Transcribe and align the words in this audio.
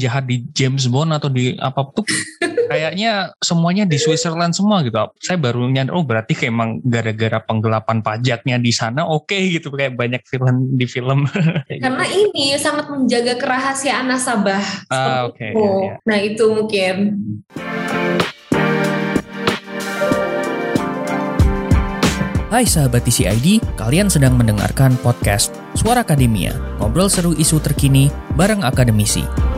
penjahat 0.00 0.24
di 0.24 0.48
James 0.56 0.88
Bond 0.88 1.12
atau 1.12 1.28
di 1.28 1.52
apa 1.60 1.84
tuh 1.92 2.08
kayaknya 2.72 3.36
semuanya 3.36 3.84
di 3.84 4.00
Switzerland 4.00 4.56
semua 4.56 4.80
gitu. 4.80 4.96
Saya 5.20 5.36
baru 5.36 5.68
nyadar 5.68 5.92
oh 5.92 6.08
berarti 6.08 6.32
kayak 6.32 6.48
emang 6.48 6.80
gara-gara 6.80 7.36
penggelapan 7.44 8.00
pajaknya 8.00 8.56
di 8.56 8.72
sana 8.72 9.04
oke 9.04 9.28
okay, 9.28 9.60
gitu 9.60 9.68
kayak 9.68 10.00
banyak 10.00 10.24
film 10.24 10.72
di 10.72 10.88
film. 10.88 11.28
Karena 11.84 12.04
gitu. 12.08 12.32
ini 12.32 12.56
sangat 12.56 12.88
menjaga 12.88 13.36
kerahasiaan 13.36 14.08
nasabah. 14.08 14.88
Ah, 14.88 15.28
oke. 15.28 15.36
Okay, 15.36 15.52
ya, 15.52 15.68
ya. 15.84 15.94
Nah, 16.08 16.18
itu 16.24 16.44
mungkin. 16.48 16.96
Hai 22.50 22.66
sahabat 22.66 23.06
TCID, 23.06 23.78
kalian 23.78 24.10
sedang 24.10 24.34
mendengarkan 24.34 24.98
podcast 25.06 25.54
Suara 25.78 26.02
Akademia, 26.02 26.50
ngobrol 26.82 27.06
seru 27.06 27.30
isu 27.30 27.62
terkini 27.62 28.10
bareng 28.34 28.66
akademisi. 28.66 29.49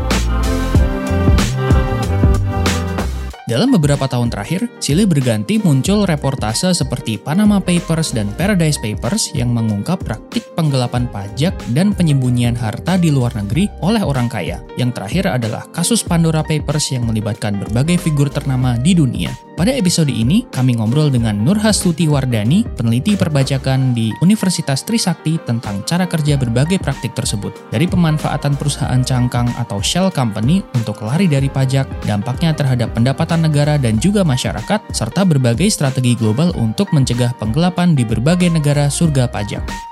Dalam 3.43 3.75
beberapa 3.75 4.07
tahun 4.07 4.31
terakhir, 4.31 4.71
silih 4.79 5.11
berganti 5.11 5.59
muncul 5.59 6.07
reportase 6.07 6.71
seperti 6.71 7.19
Panama 7.19 7.59
Papers 7.59 8.15
dan 8.15 8.31
Paradise 8.39 8.79
Papers 8.79 9.35
yang 9.35 9.51
mengungkap 9.51 9.99
praktik 9.99 10.47
penggelapan 10.55 11.11
pajak 11.11 11.51
dan 11.75 11.91
penyembunyian 11.91 12.55
harta 12.55 12.95
di 12.95 13.11
luar 13.11 13.35
negeri 13.35 13.67
oleh 13.83 14.07
orang 14.07 14.31
kaya. 14.31 14.63
Yang 14.79 14.95
terakhir 14.95 15.25
adalah 15.27 15.67
kasus 15.75 16.07
Pandora 16.07 16.47
Papers 16.47 16.95
yang 16.95 17.03
melibatkan 17.03 17.59
berbagai 17.59 17.99
figur 17.99 18.31
ternama 18.31 18.79
di 18.79 18.95
dunia. 18.95 19.35
Pada 19.53 19.69
episode 19.69 20.09
ini, 20.09 20.49
kami 20.49 20.81
ngobrol 20.81 21.13
dengan 21.13 21.37
Nur 21.37 21.61
Hastuti 21.61 22.09
Wardani, 22.09 22.65
peneliti 22.65 23.21
perbajakan 23.21 23.93
di 23.93 24.09
Universitas 24.25 24.81
Trisakti 24.81 25.37
tentang 25.45 25.85
cara 25.85 26.09
kerja 26.09 26.41
berbagai 26.41 26.81
praktik 26.81 27.13
tersebut. 27.13 27.53
Dari 27.69 27.85
pemanfaatan 27.85 28.57
perusahaan 28.57 29.05
cangkang 29.05 29.53
atau 29.61 29.85
shell 29.85 30.09
company 30.09 30.65
untuk 30.73 31.05
lari 31.05 31.29
dari 31.29 31.53
pajak, 31.53 31.85
dampaknya 32.09 32.57
terhadap 32.57 32.97
pendapatan 32.97 33.45
negara 33.45 33.77
dan 33.77 34.01
juga 34.01 34.25
masyarakat, 34.25 34.89
serta 34.89 35.21
berbagai 35.29 35.69
strategi 35.69 36.17
global 36.17 36.57
untuk 36.57 36.89
mencegah 36.97 37.37
penggelapan 37.37 37.93
di 37.93 38.09
berbagai 38.09 38.49
negara 38.49 38.89
surga 38.89 39.29
pajak. 39.29 39.92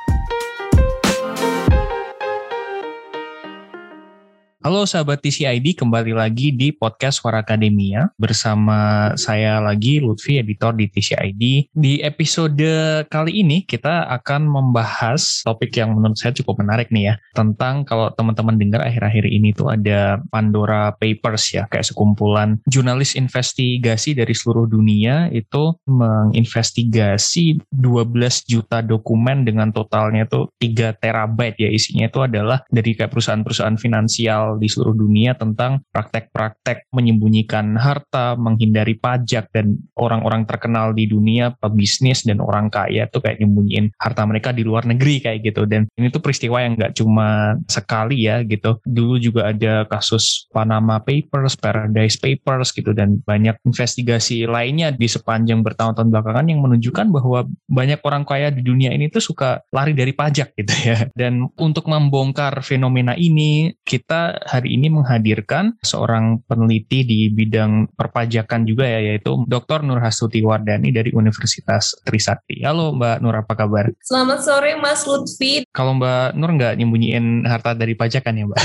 Halo 4.61 4.85
sahabat 4.85 5.25
TCID, 5.25 5.73
kembali 5.73 6.13
lagi 6.13 6.53
di 6.53 6.69
podcast 6.69 7.25
Suara 7.25 7.41
Akademia. 7.41 8.13
Bersama 8.21 9.09
saya 9.17 9.57
lagi 9.57 10.05
Lutfi, 10.05 10.37
editor 10.37 10.77
di 10.77 10.85
TCID. 10.85 11.73
Di 11.73 12.05
episode 12.05 12.69
kali 13.09 13.41
ini 13.41 13.65
kita 13.65 14.05
akan 14.21 14.45
membahas 14.45 15.41
topik 15.49 15.73
yang 15.81 15.97
menurut 15.97 16.21
saya 16.21 16.37
cukup 16.37 16.61
menarik 16.61 16.93
nih 16.93 17.09
ya, 17.09 17.15
tentang 17.33 17.89
kalau 17.89 18.13
teman-teman 18.13 18.61
dengar 18.61 18.85
akhir-akhir 18.85 19.33
ini 19.33 19.57
tuh 19.57 19.73
ada 19.73 20.21
Pandora 20.29 20.93
Papers 20.93 21.57
ya, 21.57 21.65
kayak 21.65 21.89
sekumpulan 21.89 22.61
jurnalis 22.69 23.17
investigasi 23.17 24.13
dari 24.13 24.37
seluruh 24.37 24.69
dunia 24.69 25.33
itu 25.33 25.73
menginvestigasi 25.89 27.65
12 27.73 28.45
juta 28.45 28.85
dokumen 28.85 29.49
dengan 29.49 29.73
totalnya 29.73 30.29
tuh 30.29 30.53
3 30.61 31.01
terabyte 31.01 31.65
ya. 31.65 31.73
Isinya 31.73 32.13
itu 32.13 32.21
adalah 32.21 32.61
dari 32.69 32.93
kayak 32.93 33.09
perusahaan-perusahaan 33.09 33.81
finansial 33.81 34.50
di 34.57 34.67
seluruh 34.67 34.97
dunia 34.97 35.37
tentang 35.37 35.85
praktek-praktek 35.93 36.89
menyembunyikan 36.91 37.77
harta, 37.77 38.35
menghindari 38.35 38.97
pajak 38.97 39.53
dan 39.53 39.79
orang-orang 39.95 40.49
terkenal 40.49 40.97
di 40.97 41.07
dunia, 41.07 41.53
pebisnis 41.59 42.25
dan 42.25 42.41
orang 42.41 42.73
kaya 42.73 43.07
tuh 43.07 43.23
kayak 43.23 43.43
nyembunyiin 43.43 43.93
harta 44.01 44.23
mereka 44.25 44.51
di 44.51 44.65
luar 44.65 44.89
negeri 44.89 45.21
kayak 45.21 45.45
gitu. 45.45 45.69
Dan 45.69 45.87
ini 45.95 46.09
tuh 46.09 46.25
peristiwa 46.25 46.65
yang 46.65 46.75
nggak 46.79 46.97
cuma 46.97 47.59
sekali 47.69 48.25
ya 48.25 48.41
gitu. 48.47 48.81
Dulu 48.83 49.21
juga 49.21 49.53
ada 49.53 49.85
kasus 49.87 50.49
Panama 50.49 50.99
Papers, 51.03 51.55
Paradise 51.59 52.17
Papers 52.17 52.73
gitu 52.73 52.97
dan 52.97 53.21
banyak 53.23 53.61
investigasi 53.69 54.49
lainnya 54.49 54.95
di 54.95 55.07
sepanjang 55.07 55.61
bertahun-tahun 55.61 56.09
belakangan 56.09 56.47
yang 56.49 56.65
menunjukkan 56.65 57.07
bahwa 57.13 57.45
banyak 57.69 58.01
orang 58.07 58.25
kaya 58.25 58.49
di 58.49 58.65
dunia 58.65 58.95
ini 58.95 59.13
tuh 59.13 59.21
suka 59.21 59.61
lari 59.75 59.93
dari 59.93 60.17
pajak 60.17 60.57
gitu 60.57 60.75
ya. 60.87 60.99
Dan 61.13 61.51
untuk 61.61 61.91
membongkar 61.91 62.65
fenomena 62.65 63.13
ini 63.19 63.75
kita 63.85 64.40
hari 64.47 64.77
ini 64.77 64.89
menghadirkan 64.93 65.77
seorang 65.85 66.41
peneliti 66.47 67.05
di 67.05 67.29
bidang 67.33 67.93
perpajakan 67.97 68.65
juga 68.65 68.87
ya, 68.87 69.13
yaitu 69.13 69.45
Dr. 69.49 69.85
Nur 69.85 70.01
Hastuti 70.01 70.41
Wardani 70.41 70.93
dari 70.95 71.13
Universitas 71.13 71.97
Trisakti. 72.05 72.63
Halo 72.65 72.95
Mbak 72.97 73.17
Nur, 73.21 73.37
apa 73.37 73.55
kabar? 73.57 73.91
Selamat 74.05 74.41
sore 74.45 74.77
Mas 74.79 75.05
Lutfi. 75.05 75.65
Kalau 75.75 75.97
Mbak 75.97 76.37
Nur 76.37 76.51
nggak 76.57 76.75
nyembunyiin 76.81 77.45
harta 77.45 77.77
dari 77.77 77.93
pajakan 77.97 78.41
ya 78.41 78.45
Mbak? 78.49 78.61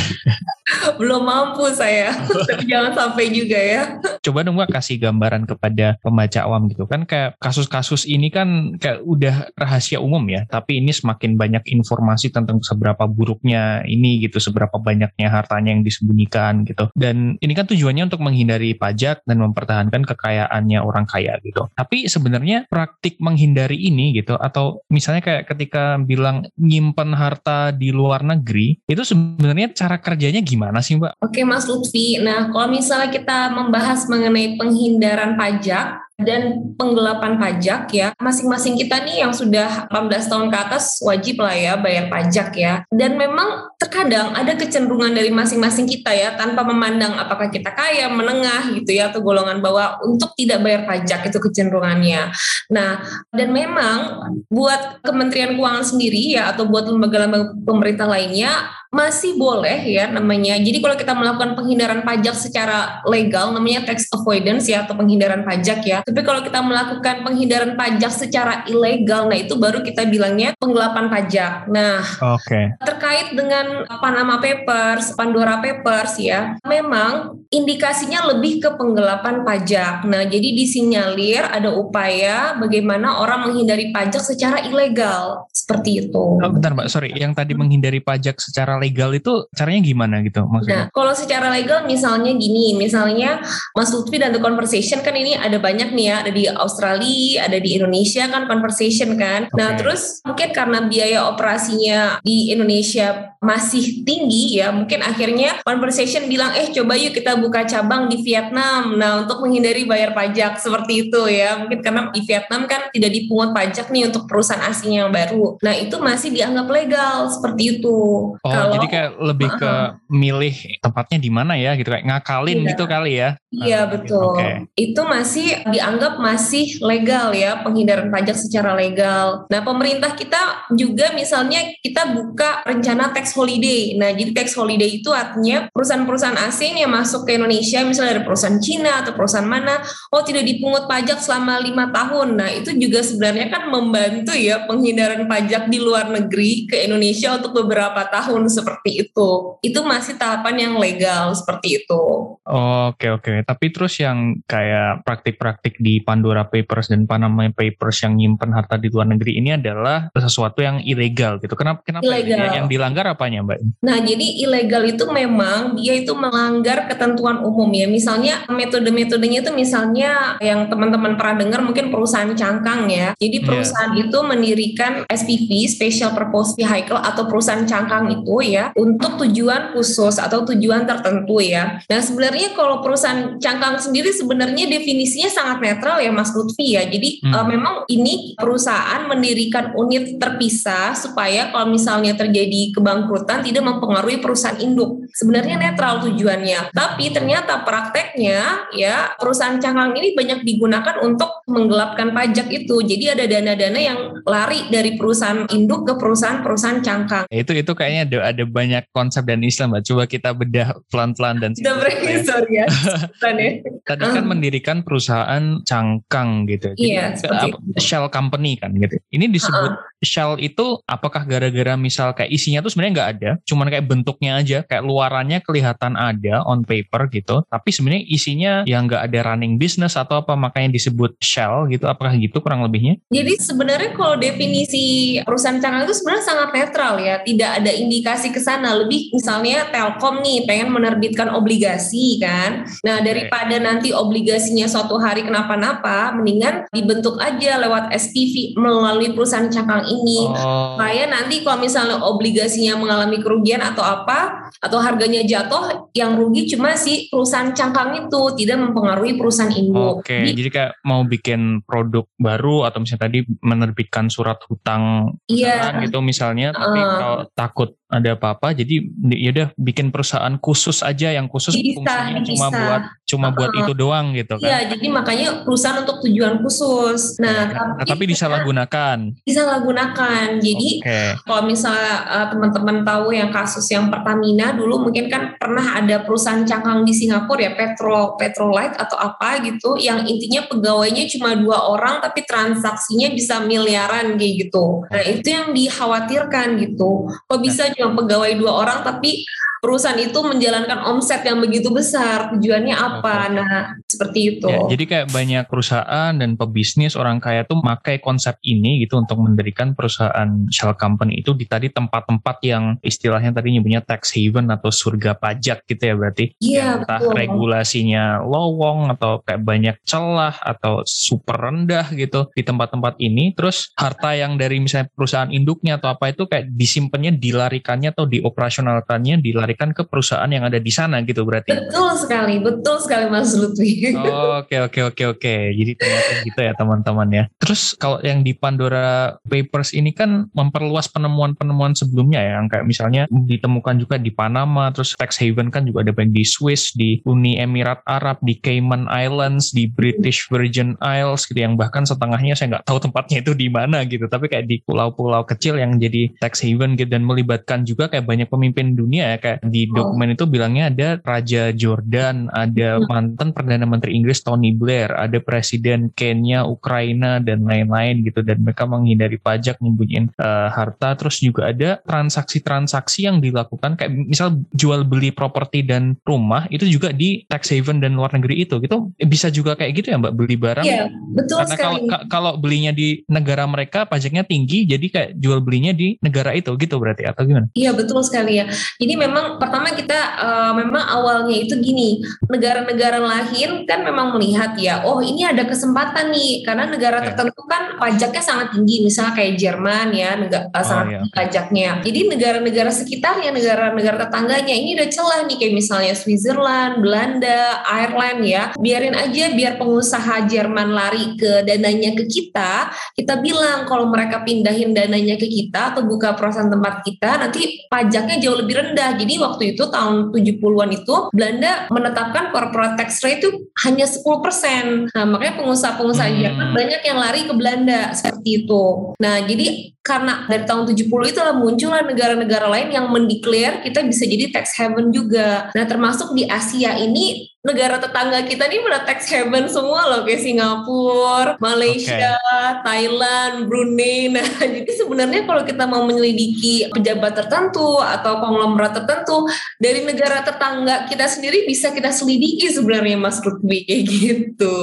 Belum 1.00 1.25
mampu 1.25 1.66
saya, 1.74 2.14
tapi 2.50 2.66
jangan 2.69 2.94
sampai 2.94 3.30
juga 3.31 3.58
ya. 3.58 3.97
Coba 4.22 4.46
dong 4.46 4.58
Mbak 4.58 4.74
kasih 4.74 4.97
gambaran 5.02 5.46
kepada 5.50 5.97
pembaca 6.02 6.40
awam 6.46 6.69
gitu 6.69 6.85
kan, 6.85 7.06
kayak 7.06 7.38
kasus-kasus 7.41 8.06
ini 8.09 8.30
kan 8.30 8.78
kayak 8.78 9.02
udah 9.06 9.50
rahasia 9.58 10.02
umum 10.02 10.24
ya, 10.30 10.46
tapi 10.50 10.81
ini 10.81 10.94
semakin 10.94 11.38
banyak 11.38 11.64
informasi 11.69 12.30
tentang 12.34 12.62
seberapa 12.62 13.06
buruknya 13.06 13.85
ini 13.85 14.22
gitu, 14.25 14.41
seberapa 14.41 14.78
banyaknya 14.78 15.28
hartanya 15.30 15.65
yang 15.66 15.80
disembunyikan 15.81 16.64
gitu. 16.64 16.88
Dan 16.94 17.36
ini 17.42 17.53
kan 17.58 17.66
tujuannya 17.66 18.08
untuk 18.08 18.22
menghindari 18.22 18.78
pajak 18.78 19.26
dan 19.26 19.38
mempertahankan 19.42 20.06
kekayaannya 20.06 20.80
orang 20.80 21.09
kaya 21.09 21.38
gitu. 21.42 21.68
Tapi 21.74 22.06
sebenarnya 22.06 22.70
praktik 22.70 23.18
menghindari 23.20 23.78
ini 23.78 24.16
gitu 24.16 24.38
atau 24.38 24.86
misalnya 24.94 25.26
kayak 25.26 25.50
ketika 25.50 25.98
bilang 26.00 26.48
nyimpen 26.56 27.12
harta 27.18 27.74
di 27.74 27.90
luar 27.90 28.22
negeri, 28.22 28.80
itu 28.86 29.03
sebenarnya 29.03 29.74
cara 29.74 29.98
kerjanya 29.98 30.40
gimana 30.46 30.80
sih 30.80 31.02
Mbak? 31.02 31.20
Oke 31.26 31.42
Mas 31.42 31.66
Lutfi, 31.66 32.22
nah 32.22 32.47
kalau 32.53 32.70
misalnya 32.70 33.09
kita 33.09 33.50
membahas 33.52 34.06
mengenai 34.06 34.56
penghindaran 34.56 35.36
pajak, 35.36 36.05
dan 36.16 36.72
penggelapan 36.80 37.36
pajak 37.36 37.92
ya. 37.92 38.16
Masing-masing 38.16 38.80
kita 38.80 39.03
nih 39.03 39.28
yang 39.28 39.36
sudah 39.36 39.92
18 39.92 40.31
tahun 40.31 40.48
ke 40.48 40.58
atas 40.58 41.03
wajib 41.03 41.44
lah 41.44 41.56
ya 41.56 41.74
bayar 41.76 42.08
pajak 42.08 42.56
ya. 42.56 42.74
Dan 42.88 43.20
memang 43.20 43.76
terkadang 43.76 44.31
ada 44.31 44.56
kecenderungan 44.56 45.12
dari 45.12 45.30
masing-masing 45.31 45.84
kita 45.84 46.16
ya 46.16 46.40
tanpa 46.40 46.64
memandang 46.64 47.20
apakah 47.20 47.52
kita 47.52 47.76
kaya, 47.76 48.08
menengah 48.08 48.72
gitu 48.72 48.96
ya 48.96 49.12
atau 49.12 49.20
golongan 49.20 49.59
bawah 49.59 50.00
untuk 50.08 50.31
tidak 50.40 50.64
bayar 50.64 50.88
pajak 50.88 51.28
itu 51.28 51.38
kecenderungannya. 51.38 52.32
Nah, 52.72 53.03
dan 53.36 53.52
memang 53.52 54.00
buat 54.47 55.03
Kementerian 55.03 55.59
Keuangan 55.59 55.86
sendiri 55.86 56.40
ya 56.40 56.56
atau 56.56 56.66
buat 56.66 56.88
lembaga-lembaga 56.88 57.53
pemerintah 57.68 58.08
lainnya 58.08 58.72
masih 58.96 59.36
boleh 59.36 59.84
ya 59.84 60.08
namanya. 60.08 60.56
Jadi 60.56 60.80
kalau 60.80 60.96
kita 60.96 61.12
melakukan 61.12 61.60
penghindaran 61.60 62.08
pajak 62.08 62.32
secara 62.32 63.04
legal 63.04 63.52
namanya 63.52 63.92
tax 63.92 64.08
avoidance 64.16 64.72
ya 64.72 64.88
atau 64.88 64.96
penghindaran 64.96 65.44
pajak 65.44 65.84
ya. 65.84 66.00
Tapi 66.00 66.24
kalau 66.24 66.40
kita 66.40 66.64
melakukan 66.64 67.28
penghindaran 67.28 67.76
pajak 67.76 68.16
secara 68.16 68.64
ilegal 68.72 69.28
nah 69.28 69.36
itu 69.36 69.60
baru 69.60 69.84
kita 69.84 70.08
bilangnya 70.08 70.56
penggelapan 70.56 71.12
pajak. 71.12 71.68
Nah, 71.68 72.00
okay. 72.40 72.72
terkait 72.80 73.36
dengan 73.36 73.84
Panama 74.00 74.40
Papers, 74.40 75.12
Pandora 75.20 75.60
Papers 75.60 76.16
ya, 76.16 76.56
memang 76.64 77.36
indikasinya 77.52 78.32
lebih 78.32 78.64
ke 78.64 78.70
penggelapan 78.80 79.44
pajak. 79.44 80.08
Nah, 80.08 80.24
jadi 80.24 80.56
disinyalir 80.56 81.44
ada 81.44 81.76
upaya 81.76 82.56
bagaimana 82.56 83.20
orang 83.20 83.52
menghindari 83.52 83.92
pajak 83.92 84.24
secara 84.24 84.64
ilegal 84.64 85.50
seperti 85.52 86.08
itu. 86.08 86.40
Oh, 86.40 86.52
bentar 86.54 86.72
Mbak, 86.78 86.88
sorry. 86.88 87.12
Yang 87.12 87.42
tadi 87.42 87.58
menghindari 87.58 88.00
pajak 88.00 88.38
secara 88.38 88.78
legal 88.78 88.84
itu 88.91 89.34
caranya 89.56 89.81
gimana 89.81 90.16
gitu 90.22 90.46
maksudnya? 90.46 90.75
Nah, 90.75 90.85
kalau 90.91 91.13
secara 91.16 91.47
legal 91.50 91.88
misalnya 91.88 92.31
gini, 92.35 92.75
misalnya 92.78 93.41
Mas 93.73 93.90
Lutfi 93.90 94.19
dan 94.19 94.35
The 94.35 94.41
Conversation 94.41 95.01
kan 95.01 95.16
ini 95.16 95.34
ada 95.38 95.57
banyak 95.57 95.96
nih 95.96 96.06
ya, 96.12 96.16
ada 96.25 96.31
di 96.34 96.44
Australia, 96.50 97.47
ada 97.47 97.57
di 97.57 97.69
Indonesia 97.78 98.28
kan 98.28 98.46
Conversation 98.46 99.16
kan. 99.16 99.47
Okay. 99.50 99.57
Nah, 99.57 99.69
terus 99.79 100.22
mungkin 100.22 100.50
karena 100.51 100.85
biaya 100.85 101.29
operasinya 101.31 102.19
di 102.22 102.51
Indonesia 102.51 103.35
masih 103.46 104.01
tinggi 104.01 104.57
ya, 104.57 104.73
mungkin 104.73 105.06
akhirnya 105.06 105.62
Conversation 105.62 106.25
bilang, 106.25 106.53
eh 106.57 106.73
coba 106.73 106.97
yuk 106.97 107.13
kita 107.13 107.38
buka 107.38 107.63
cabang 107.70 108.09
di 108.09 108.22
Vietnam. 108.26 108.97
Nah, 108.97 109.23
untuk 109.23 109.41
menghindari 109.46 109.85
bayar 109.85 110.11
pajak 110.17 110.58
seperti 110.58 111.08
itu 111.08 111.22
ya. 111.29 111.61
Mungkin 111.61 111.79
karena 111.85 112.09
di 112.09 112.22
Vietnam 112.26 112.66
kan 112.66 112.90
tidak 112.90 113.11
dipungut 113.14 113.53
pajak 113.53 113.88
nih 113.93 114.09
untuk 114.09 114.26
perusahaan 114.26 114.66
asing 114.66 114.97
yang 114.97 115.14
baru. 115.14 115.55
Nah, 115.61 115.73
itu 115.78 115.96
masih 116.02 116.34
dianggap 116.34 116.67
legal 116.67 117.29
seperti 117.29 117.79
itu. 117.79 117.99
Oh, 118.35 118.40
Kalau 118.43 118.75
jadi 118.78 118.88
kayak 118.92 119.12
lebih 119.18 119.50
ke 119.58 119.72
milih 120.12 120.56
tempatnya 120.84 121.18
di 121.18 121.30
mana 121.34 121.54
ya 121.58 121.74
gitu 121.74 121.90
kayak 121.90 122.06
ngakalin 122.06 122.60
iya. 122.62 122.70
gitu 122.70 122.84
kali 122.86 123.12
ya. 123.18 123.30
Iya 123.50 123.80
uh, 123.82 123.86
betul. 123.90 124.36
Okay. 124.38 124.54
Itu 124.78 125.02
masih 125.08 125.48
dianggap 125.74 126.22
masih 126.22 126.78
legal 126.86 127.34
ya 127.34 127.66
penghindaran 127.66 128.14
pajak 128.14 128.38
secara 128.38 128.78
legal. 128.78 129.50
Nah 129.50 129.62
pemerintah 129.66 130.14
kita 130.14 130.70
juga 130.78 131.10
misalnya 131.18 131.74
kita 131.82 132.14
buka 132.14 132.62
rencana 132.68 133.10
tax 133.16 133.34
holiday. 133.34 133.98
Nah 133.98 134.14
jadi 134.14 134.30
tax 134.36 134.54
holiday 134.54 135.02
itu 135.02 135.10
artinya 135.10 135.72
perusahaan-perusahaan 135.74 136.38
asing 136.46 136.84
yang 136.84 136.94
masuk 136.94 137.16
masuk 137.16 137.32
ke 137.32 137.40
Indonesia, 137.40 137.80
misalnya 137.88 138.20
dari 138.20 138.26
perusahaan 138.28 138.60
Cina 138.60 139.00
atau 139.00 139.16
perusahaan 139.16 139.48
mana, 139.48 139.80
oh 140.12 140.20
tidak 140.20 140.44
dipungut 140.44 140.84
pajak 140.84 141.24
selama 141.24 141.64
lima 141.64 141.88
tahun. 141.96 142.36
Nah 142.36 142.52
itu 142.52 142.76
juga 142.76 143.00
sebenarnya 143.00 143.48
kan 143.48 143.72
membantu 143.72 144.36
ya 144.36 144.68
penghindaran 144.68 145.24
pajak 145.32 145.72
di 145.72 145.80
luar 145.80 146.12
negeri 146.12 146.68
ke 146.68 146.84
Indonesia 146.84 147.40
untuk 147.40 147.56
beberapa 147.56 148.04
tahun 148.12 148.52
seperti 148.55 149.03
itu. 149.03 149.59
Itu 149.59 149.84
masih 149.84 150.16
tahapan 150.16 150.55
yang 150.69 150.73
legal 150.79 151.35
seperti 151.35 151.84
itu. 151.84 152.03
Oke 152.47 153.11
oke. 153.11 153.43
Tapi 153.43 153.66
terus 153.75 153.99
yang 153.99 154.40
kayak 154.47 155.03
praktik-praktik 155.03 155.75
di 155.81 155.99
Pandora 155.99 156.47
Papers 156.47 156.87
dan 156.87 157.03
Panama 157.03 157.43
Papers 157.52 158.05
yang 158.07 158.16
nyimpen 158.16 158.55
harta 158.55 158.79
di 158.79 158.87
luar 158.87 159.11
negeri 159.11 159.41
ini 159.43 159.59
adalah 159.59 160.07
sesuatu 160.16 160.63
yang 160.63 160.79
ilegal 160.79 161.41
gitu. 161.43 161.57
Kenapa? 161.57 161.84
Kenapa 161.84 162.05
ilegal. 162.05 162.55
yang 162.55 162.67
dilanggar 162.72 163.05
apanya, 163.11 163.43
Mbak? 163.43 163.84
Nah 163.84 163.97
jadi 163.99 164.28
ilegal 164.47 164.87
itu 164.87 165.03
memang 165.09 165.75
dia 165.75 165.97
itu 165.99 166.16
melanggar 166.16 166.87
ketentuan 166.87 167.43
umum 167.43 167.67
ya. 167.75 167.90
Misalnya 167.90 168.46
metode-metodenya 168.47 169.43
itu 169.43 169.52
misalnya 169.52 170.40
yang 170.40 170.69
teman-teman 170.69 171.17
pernah 171.17 171.35
dengar 171.41 171.59
mungkin 171.66 171.90
perusahaan 171.90 172.29
cangkang 172.31 172.87
ya. 172.87 173.17
Jadi 173.17 173.37
Iya. 173.41 173.47
perusahaan 173.47 173.93
itu 173.97 174.17
mendirikan 174.22 174.91
SPV 175.09 175.49
(Special 175.66 176.11
Purpose 176.13 176.53
Vehicle) 176.53 177.02
atau 177.02 177.25
perusahaan 177.25 177.66
cangkang 177.66 178.09
itu 178.13 178.35
ya 178.46 178.66
untuk 178.78 179.18
tujuan 179.26 179.74
khusus 179.74 180.22
atau 180.22 180.46
tujuan 180.46 180.86
tertentu 180.86 181.42
ya. 181.42 181.82
Nah 181.90 182.00
sebenarnya 182.02 182.53
kalau 182.53 182.80
perusahaan 182.86 183.38
cangkang 183.42 183.82
sendiri 183.82 184.14
sebenarnya 184.14 184.70
definisinya 184.70 185.30
sangat 185.30 185.58
netral 185.62 185.97
ya 186.00 186.12
Mas 186.14 186.32
Lutfi 186.36 186.78
ya. 186.78 186.86
Jadi 186.86 187.26
Hmm. 187.26 187.34
eh, 187.34 187.46
memang 187.58 187.76
ini 187.90 188.38
perusahaan 188.38 189.08
mendirikan 189.09 189.74
unit 189.74 190.22
terpisah 190.22 190.94
supaya 190.94 191.50
kalau 191.50 191.72
misalnya 191.72 192.14
terjadi 192.14 192.76
kebangkrutan 192.76 193.42
tidak 193.42 193.64
mempengaruhi 193.66 194.22
perusahaan 194.22 194.58
induk. 194.62 195.08
Sebenarnya 195.16 195.58
netral 195.58 196.03
tujuannya. 196.06 196.70
Tapi 196.76 197.09
ternyata 197.12 197.64
prakteknya 197.64 198.70
ya 198.76 199.16
perusahaan 199.18 199.58
cangkang 199.58 199.96
ini 199.98 200.14
banyak 200.14 200.44
digunakan 200.44 201.00
untuk 201.02 201.46
menggelapkan 201.48 202.12
pajak 202.12 202.52
itu. 202.52 202.82
Jadi 202.84 203.06
ada 203.16 203.26
dana-dana 203.26 203.80
yang 203.80 204.00
lari 204.26 204.68
dari 204.70 204.98
perusahaan 205.00 205.48
induk 205.50 205.88
ke 205.88 205.94
perusahaan-perusahaan 205.96 206.82
cangkang. 206.82 207.26
Itu 207.32 207.56
itu 207.56 207.72
kayaknya 207.72 208.03
ada, 208.09 208.18
ada 208.35 208.46
banyak 208.46 208.84
konsep 208.91 209.23
dan 209.23 209.40
istilah 209.40 209.72
Mbak. 209.72 209.84
Coba 209.84 210.03
kita 210.05 210.29
bedah 210.32 210.67
pelan-pelan 210.87 211.40
dan 211.40 211.52
Sudah 211.52 211.79
singkat 211.79 211.96
ya. 212.03 212.20
sorry 212.22 212.52
ya. 212.52 212.66
Ya. 212.66 212.67
Tadi 213.23 213.47
kan 213.82 213.97
Ah. 214.02 214.22
mendirikan 214.22 214.78
perusahaan 214.82 215.43
cangkang 215.61 216.46
gitu. 216.46 216.76
Iya, 216.76 217.16
seperti 217.16 217.47
apa- 217.49 217.59
Shell 217.78 218.08
Company 218.08 218.55
kan 218.55 218.76
gitu. 218.76 218.99
Ini 219.09 219.26
disebut 219.28 219.72
Shell 220.05 220.37
itu 220.40 220.79
apakah 220.85 221.25
gara-gara 221.25 221.73
misal 221.75 222.13
kayak 222.13 222.31
isinya 222.31 222.61
tuh 222.61 222.72
sebenarnya 222.72 222.93
nggak 222.93 223.11
ada, 223.17 223.31
cuman 223.43 223.67
kayak 223.73 223.85
bentuknya 223.90 224.31
aja, 224.40 224.57
kayak 224.63 224.85
luarannya 224.85 225.41
kelihatan 225.41 225.97
ada 225.97 226.46
on 226.46 226.61
paper 226.61 227.09
gitu, 227.09 227.41
tapi 227.49 227.69
sebenarnya 227.73 228.03
isinya 228.05 228.53
yang 228.69 228.85
nggak 228.85 229.09
ada 229.11 229.34
running 229.34 229.57
business 229.57 229.97
atau 229.97 230.22
apa 230.22 230.37
makanya 230.37 230.78
disebut 230.78 231.17
Shell 231.19 231.67
gitu. 231.73 231.90
Apakah 231.90 232.13
gitu 232.16 232.40
kurang 232.40 232.61
lebihnya? 232.61 233.02
Jadi 233.09 233.34
sebenarnya 233.41 233.91
kalau 233.97 234.16
definisi 234.22 235.17
perusahaan 235.25 235.57
cangkang 235.57 235.90
itu 235.90 235.96
sebenarnya 235.97 236.25
sangat 236.25 236.49
netral 236.53 236.93
ya, 237.02 237.16
tidak 237.25 237.49
ada 237.63 237.72
indikasi 237.73 238.29
ke 238.29 238.40
sana. 238.40 238.78
Lebih 238.78 239.16
misalnya 239.16 239.67
Telkom 239.73 240.22
nih 240.22 240.46
pengen 240.46 240.69
menerbitkan 240.69 241.34
obligasi 241.34 242.22
kan. 242.22 242.69
Nah 242.85 243.02
daripada 243.02 243.57
nanti 243.57 243.90
obligasinya 243.90 244.69
suatu 244.69 245.02
hari 245.02 245.25
kenapa-napa, 245.25 246.13
mendingan 246.13 246.69
dibentuk 246.69 247.17
aja 247.17 247.57
lewat 247.57 247.90
SPV 247.96 248.59
melalui 248.59 249.16
perusahaan 249.16 249.47
cangkang 249.47 249.87
ini. 250.02 250.28
Oh, 250.28 250.76
Supaya 250.76 251.08
nanti 251.08 251.42
kalau 251.42 251.64
misalnya 251.64 251.97
obligasinya 252.03 252.76
mengalami 252.76 253.24
kerugian 253.24 253.64
atau 253.64 253.82
apa, 253.82 254.45
atau 254.57 254.79
harganya 254.79 255.22
jatuh, 255.22 255.90
yang 255.91 256.15
rugi 256.15 256.48
cuma 256.48 256.74
si 256.74 257.07
perusahaan 257.07 257.51
cangkang 257.51 257.96
itu, 258.01 258.22
tidak 258.36 258.57
mempengaruhi 258.62 259.15
perusahaan 259.15 259.51
induk. 259.51 260.01
Oke, 260.01 260.22
Jadi, 260.22 260.38
jadi 260.38 260.50
kayak 260.50 260.72
mau 260.81 261.01
bikin 261.01 261.41
produk 261.62 262.05
baru 262.15 262.65
atau 262.65 262.79
misalnya 262.79 263.03
tadi 263.05 263.19
menerbitkan 263.39 264.07
surat 264.07 264.39
hutang 264.46 265.15
Iya. 265.25 265.79
gitu 265.81 266.00
misalnya, 266.00 266.51
tapi 266.51 266.77
Uh. 266.77 266.96
kalau 266.96 267.17
takut 267.31 267.69
ada 267.86 268.17
apa-apa, 268.17 268.51
jadi 268.51 268.81
di- 268.81 269.19
yaudah 269.22 269.53
bikin 269.55 269.88
perusahaan 269.88 270.36
khusus 270.38 270.81
aja 270.81 271.10
yang 271.10 271.29
khusus 271.29 271.53
Bisa, 271.53 271.77
fungsinya 271.77 272.22
cuma 272.25 272.48
bisa. 272.50 272.57
buat 272.57 272.81
cuma 273.05 273.27
buat 273.29 273.51
Uh-uh. 273.53 273.62
itu 273.62 273.74
doang 273.74 274.05
gitu 274.12 274.36
kan. 274.36 274.43
Iya, 274.43 274.60
jadi 274.74 274.86
makanya 274.89 275.27
perusahaan 275.46 275.79
untuk 275.79 276.01
tujuan 276.01 276.41
khusus. 276.41 277.15
Nah, 277.22 277.48
Nah, 277.77 277.86
tapi 277.86 278.03
disalahgunakan. 278.05 279.13
disalahgunakan. 279.24 280.41
Jadi 280.41 280.69
Oke. 280.81 281.01
kalau 281.24 281.43
misalnya 281.46 281.93
uh, 282.03 282.25
teman-teman 282.27 282.77
tahu 282.81 283.13
yang 283.13 283.29
kasus 283.29 283.65
yang 283.69 283.88
Pertamina 283.88 284.45
dulu 284.53 284.89
mungkin 284.89 285.10
kan 285.10 285.39
pernah 285.39 285.82
ada 285.82 286.06
perusahaan 286.06 286.46
cangkang 286.46 286.86
di 286.86 286.94
Singapura 286.94 287.50
ya 287.50 287.51
Petro 287.58 288.20
Petrolite 288.20 288.77
atau 288.77 289.00
apa 289.00 289.42
gitu 289.42 289.80
yang 289.80 290.06
intinya 290.06 290.46
pegawainya 290.46 291.10
cuma 291.10 291.34
dua 291.34 291.72
orang 291.72 292.03
tapi 292.03 292.22
transaksinya 292.27 293.10
bisa 293.15 293.42
miliaran 293.42 294.20
kayak 294.20 294.46
gitu. 294.46 294.86
Nah 294.92 295.03
itu 295.08 295.27
yang 295.32 295.56
dikhawatirkan 295.56 296.60
gitu. 296.62 297.10
Kok 297.25 297.39
bisa 297.42 297.72
cuma 297.74 297.98
pegawai 297.98 298.34
dua 298.38 298.51
orang 298.62 298.80
tapi 298.86 299.25
perusahaan 299.65 299.98
itu 299.98 300.22
menjalankan 300.22 300.86
omset 300.86 301.25
yang 301.25 301.41
begitu 301.41 301.74
besar 301.74 302.29
tujuannya 302.38 302.77
apa? 302.77 303.15
Oke. 303.25 303.34
Nah 303.34 303.58
seperti 303.89 304.20
itu. 304.38 304.46
Ya, 304.46 304.62
jadi 304.70 304.84
kayak 304.86 305.08
banyak 305.10 305.44
perusahaan 305.50 306.13
dan 306.13 306.38
pebisnis 306.38 306.94
orang 306.94 307.17
kaya 307.17 307.41
tuh 307.50 307.65
pakai 307.65 307.98
konsep 307.98 308.38
ini 308.46 308.86
gitu 308.86 309.01
untuk 309.01 309.17
mendirikan 309.17 309.74
perusahaan 309.74 310.46
shell 310.53 310.77
company 310.77 311.25
itu 311.25 311.34
di 311.34 311.50
tadi 311.50 311.74
tempat-tempat 311.74 312.38
yang 312.46 312.77
istilahnya 312.86 313.34
tadi 313.34 313.58
nyebutnya 313.58 313.82
tax 313.82 314.13
haven 314.13 314.53
atau 314.53 314.70
surga 314.70 315.17
pajak 315.17 315.65
gitu 315.65 315.82
ya 315.82 315.96
berarti. 315.98 316.25
Iya 316.38 316.53
Yang 316.62 316.77
entah 316.86 317.01
betul. 317.01 317.13
regulasinya 317.17 318.03
lowong 318.22 318.94
atau 318.94 319.25
kayak 319.25 319.41
banyak 319.41 319.75
celah 319.82 320.38
atau 320.46 320.86
super 320.86 321.41
rendah 321.41 321.89
gitu 321.98 322.29
di 322.38 322.46
tempat-tempat 322.46 323.01
ini 323.01 323.34
terus 323.34 323.74
harta 323.74 324.13
yang 324.13 324.38
dari 324.38 324.62
misalnya 324.62 324.94
perusahaan 324.94 325.34
induknya 325.34 325.82
atau 325.82 325.89
apa 325.96 326.13
itu 326.13 326.29
kayak 326.29 326.53
disimpannya 326.53 327.17
dilarikannya 327.17 327.89
atau 327.96 328.06
dioperasionalkannya 328.06 329.24
dilarikan 329.55 329.72
ke 329.72 329.88
perusahaan 329.88 330.27
yang 330.27 330.43
ada 330.43 330.60
di 330.60 330.67
sana 330.67 331.00
gitu 331.07 331.24
berarti 331.24 331.55
Betul 331.55 331.96
sekali, 331.96 332.36
betul 332.43 332.77
sekali 332.84 333.07
Mas 333.07 333.31
Lutfi. 333.31 333.96
Oke 334.43 334.60
oke 334.60 334.79
oke 334.91 335.03
oke. 335.15 335.36
Jadi 335.55 335.72
ternyata 335.79 336.12
gitu 336.27 336.39
ya 336.43 336.53
teman-teman 336.60 337.07
ya. 337.07 337.24
Terus 337.39 337.72
kalau 337.79 338.03
yang 338.03 338.19
di 338.22 338.36
Pandora 338.36 339.15
Papers 339.24 339.72
ini 339.72 339.96
kan 339.96 340.27
memperluas 340.36 340.91
penemuan-penemuan 340.91 341.72
sebelumnya 341.72 342.19
ya, 342.19 342.31
yang 342.43 342.51
kayak 342.51 342.67
misalnya 342.67 343.07
ditemukan 343.07 343.79
juga 343.79 343.96
di 343.96 344.12
Panama, 344.12 344.67
terus 344.75 344.91
tax 345.00 345.15
haven 345.24 345.48
kan 345.48 345.63
juga 345.63 345.88
ada 345.88 345.96
banyak 345.96 346.12
di 346.12 346.25
Swiss, 346.27 346.75
di 346.75 347.00
Uni 347.07 347.39
Emirat 347.39 347.79
Arab, 347.88 348.19
di 348.19 348.36
Cayman 348.36 348.91
Islands, 348.91 349.55
di 349.55 349.72
British 349.72 350.27
Virgin 350.27 350.75
Isles 350.84 351.24
gitu 351.31 351.39
yang 351.39 351.55
bahkan 351.55 351.88
setengahnya 351.88 352.36
saya 352.36 352.60
nggak 352.60 352.65
tahu 352.67 352.84
tempatnya 352.84 353.24
itu 353.24 353.31
di 353.31 353.48
mana 353.48 353.88
gitu. 353.88 354.12
Tapi 354.12 354.27
kayak 354.27 354.51
di 354.51 354.60
pulau-pulau 354.67 355.24
kecil 355.24 355.55
yang 355.55 355.79
jadi 355.79 356.12
tax 356.19 356.43
haven 356.43 356.75
gitu 356.75 356.91
dan 356.91 357.07
melibatkan 357.07 357.63
juga 357.63 357.88
kayak 357.88 358.03
banyak 358.03 358.27
pemimpin 358.27 358.75
dunia 358.75 359.15
ya 359.15 359.17
kayak 359.22 359.45
di 359.48 359.68
Oh. 359.68 359.82
dokumen 359.88 360.12
itu 360.12 360.25
bilangnya 360.25 360.68
ada 360.68 360.89
Raja 361.00 361.50
Jordan, 361.51 362.27
ada 362.30 362.77
Hmm. 362.77 362.86
mantan 362.86 363.30
Perdana 363.32 363.63
Menteri 363.63 363.93
Inggris 363.93 364.19
Tony 364.19 364.51
Blair, 364.51 364.91
ada 364.91 365.17
Presiden 365.17 365.89
Kenya, 365.89 366.43
Ukraina 366.43 367.17
dan 367.17 367.43
lain-lain 367.43 368.01
gitu 368.01 368.22
dan 368.22 368.39
mereka 368.39 368.63
menghindari 368.63 369.17
pajak, 369.17 369.58
nyembunyiin 369.58 370.13
eh, 370.15 370.50
harta, 370.50 370.96
terus 370.96 371.17
juga 371.17 371.50
ada 371.50 371.81
transaksi-transaksi 372.19 373.03
yang 373.03 373.19
dilakukan 373.19 373.75
kayak 373.75 373.91
misal 373.91 374.34
jual 374.51 374.81
beli 374.84 375.10
properti 375.10 375.62
dan 375.62 375.98
rumah 376.01 376.48
itu 376.48 376.65
juga 376.65 376.89
di 376.89 377.25
tax 377.25 377.50
haven 377.50 377.77
dan 377.77 377.93
luar 377.93 378.12
negeri 378.12 378.41
itu 378.41 378.58
gitu 378.58 378.89
bisa 378.98 379.27
juga 379.27 379.53
kayak 379.53 379.72
gitu 379.75 379.88
ya 379.89 379.98
Mbak 379.98 380.13
beli 380.15 380.36
barang 380.36 380.63
Iya, 380.63 380.88
betul 381.12 381.38
karena 381.39 381.55
sekali. 381.55 381.81
ka- 381.86 382.05
kalau 382.08 382.36
belinya 382.36 382.72
di 382.72 382.88
negara 383.08 383.46
mereka 383.46 383.84
pajaknya 383.84 384.24
tinggi 384.24 384.65
jadi 384.65 384.86
kayak 384.86 385.10
jual 385.15 385.39
belinya 385.39 385.72
di 385.72 385.98
negara 386.00 386.31
itu 386.31 386.53
gitu 386.55 386.75
berarti 386.75 387.03
atau 387.03 387.24
gimana? 387.24 387.48
Iya 387.51 387.72
betul 387.72 388.01
sekali 388.01 388.38
ya. 388.38 388.46
Jadi 388.75 388.93
memang 388.96 389.25
pertama 389.41 389.74
kita 389.74 390.00
eh, 390.22 390.53
memang 390.62 390.84
awalnya 390.84 391.36
itu 391.36 391.58
gini, 391.60 392.01
negara-negara 392.29 393.00
lain 393.01 393.65
kan 393.65 393.82
memang 393.82 394.15
melihat 394.15 394.53
ya, 394.60 394.86
oh 394.86 395.01
ini 395.01 395.25
ada 395.25 395.44
kesempatan 395.46 396.13
nih 396.13 396.46
karena 396.46 396.70
negara 396.70 397.01
Oke. 397.01 397.12
tertentu 397.12 397.41
kan 397.50 397.75
pajaknya 397.82 398.24
sangat 398.24 398.48
tinggi, 398.55 398.86
misalnya 398.86 399.13
kayak 399.17 399.34
Jerman 399.36 399.88
ya, 399.91 400.12
negara 400.20 400.48
Oh, 400.55 400.63
sangat 400.63 400.86
iya, 400.88 400.98
tinggi 401.01 401.13
pajaknya. 401.15 401.70
Jadi 401.82 402.00
negara-negara 402.12 402.72
sekitarnya, 402.72 403.29
negara-negara 403.34 403.98
tetangganya 404.08 404.55
ini 404.55 404.77
ada 404.77 404.88
celah 404.88 405.25
nih 405.25 405.38
kayak 405.39 405.53
misalnya 405.55 405.94
Switzerland, 405.98 406.79
Belanda, 406.79 407.65
Ireland 407.65 408.20
ya. 408.24 408.44
Biarin 408.55 408.96
aja 408.96 409.34
biar 409.34 409.58
pengusaha 409.58 410.27
Jerman 410.29 410.72
lari 410.72 411.17
ke 411.17 411.44
dananya 411.44 411.98
ke 411.98 412.05
kita, 412.05 412.72
kita 412.96 413.20
bilang 413.20 413.65
kalau 413.65 413.89
mereka 413.89 414.22
pindahin 414.24 414.72
dananya 414.75 415.15
ke 415.15 415.27
kita 415.27 415.75
atau 415.75 415.84
buka 415.84 416.15
perusahaan 416.15 416.51
tempat 416.51 416.84
kita 416.84 417.10
nanti 417.20 417.67
pajaknya 417.67 418.17
jauh 418.20 418.38
lebih 418.39 418.55
rendah 418.55 418.96
jadi 419.00 419.13
Jadi 419.15 419.24
waktu 419.31 419.43
itu 419.55 419.63
tahun 419.72 420.12
70-an 420.12 420.69
itu 420.75 420.95
Belanda 421.15 421.72
menetapkan 421.72 422.36
corporate 422.36 422.75
tax 422.75 423.00
rate 423.00 423.24
itu 423.24 423.48
hanya 423.63 423.88
10%. 423.88 424.91
Nah, 424.91 425.05
makanya 425.07 425.39
pengusaha-pengusaha 425.39 426.12
hmm. 426.12 426.19
Jerman 426.19 426.48
banyak 426.51 426.81
yang 426.84 427.00
lari 427.00 427.24
ke 427.24 427.31
Belanda 427.31 427.95
seperti 427.95 428.43
itu. 428.43 428.91
Nah, 429.00 429.24
jadi 429.24 429.72
karena 429.79 430.27
dari 430.27 430.43
tahun 430.43 430.67
70 430.67 431.15
itulah 431.15 431.31
muncullah 431.31 431.88
negara-negara 431.88 432.51
lain 432.51 432.75
yang 432.75 432.91
mendeklar 432.91 433.63
kita 433.63 433.88
bisa 433.88 434.03
jadi 434.03 434.36
tax 434.36 434.60
haven 434.60 434.91
juga. 434.91 435.48
Nah, 435.55 435.63
termasuk 435.63 436.12
di 436.12 436.27
Asia 436.27 436.75
ini 436.75 437.31
negara 437.45 437.77
tetangga 437.77 438.25
kita 438.25 438.49
ini 438.49 438.65
pada 438.65 438.81
tax 438.89 439.05
haven 439.13 439.45
semua 439.45 439.85
loh 439.85 440.01
kayak 440.01 440.25
Singapura, 440.25 441.37
Malaysia, 441.37 442.17
okay. 442.17 442.61
Thailand, 442.65 443.45
Brunei. 443.45 443.97
Nah, 444.15 444.23
jadi 444.47 444.71
sebenarnya 444.71 445.27
kalau 445.27 445.43
kita 445.43 445.67
mau 445.67 445.83
menyelidiki 445.83 446.71
pejabat 446.71 447.19
tertentu 447.19 447.83
atau 447.83 448.23
konglomerat 448.23 448.79
tertentu 448.79 449.27
dari 449.59 449.83
negara 449.83 450.23
tetangga 450.23 450.87
kita 450.87 451.03
sendiri 451.05 451.43
bisa 451.43 451.75
kita 451.75 451.91
selidiki 451.91 452.47
sebenarnya 452.47 452.95
Mas 452.95 453.19
Rutbi 453.19 453.67
kayak 453.67 453.83
gitu. 453.91 454.55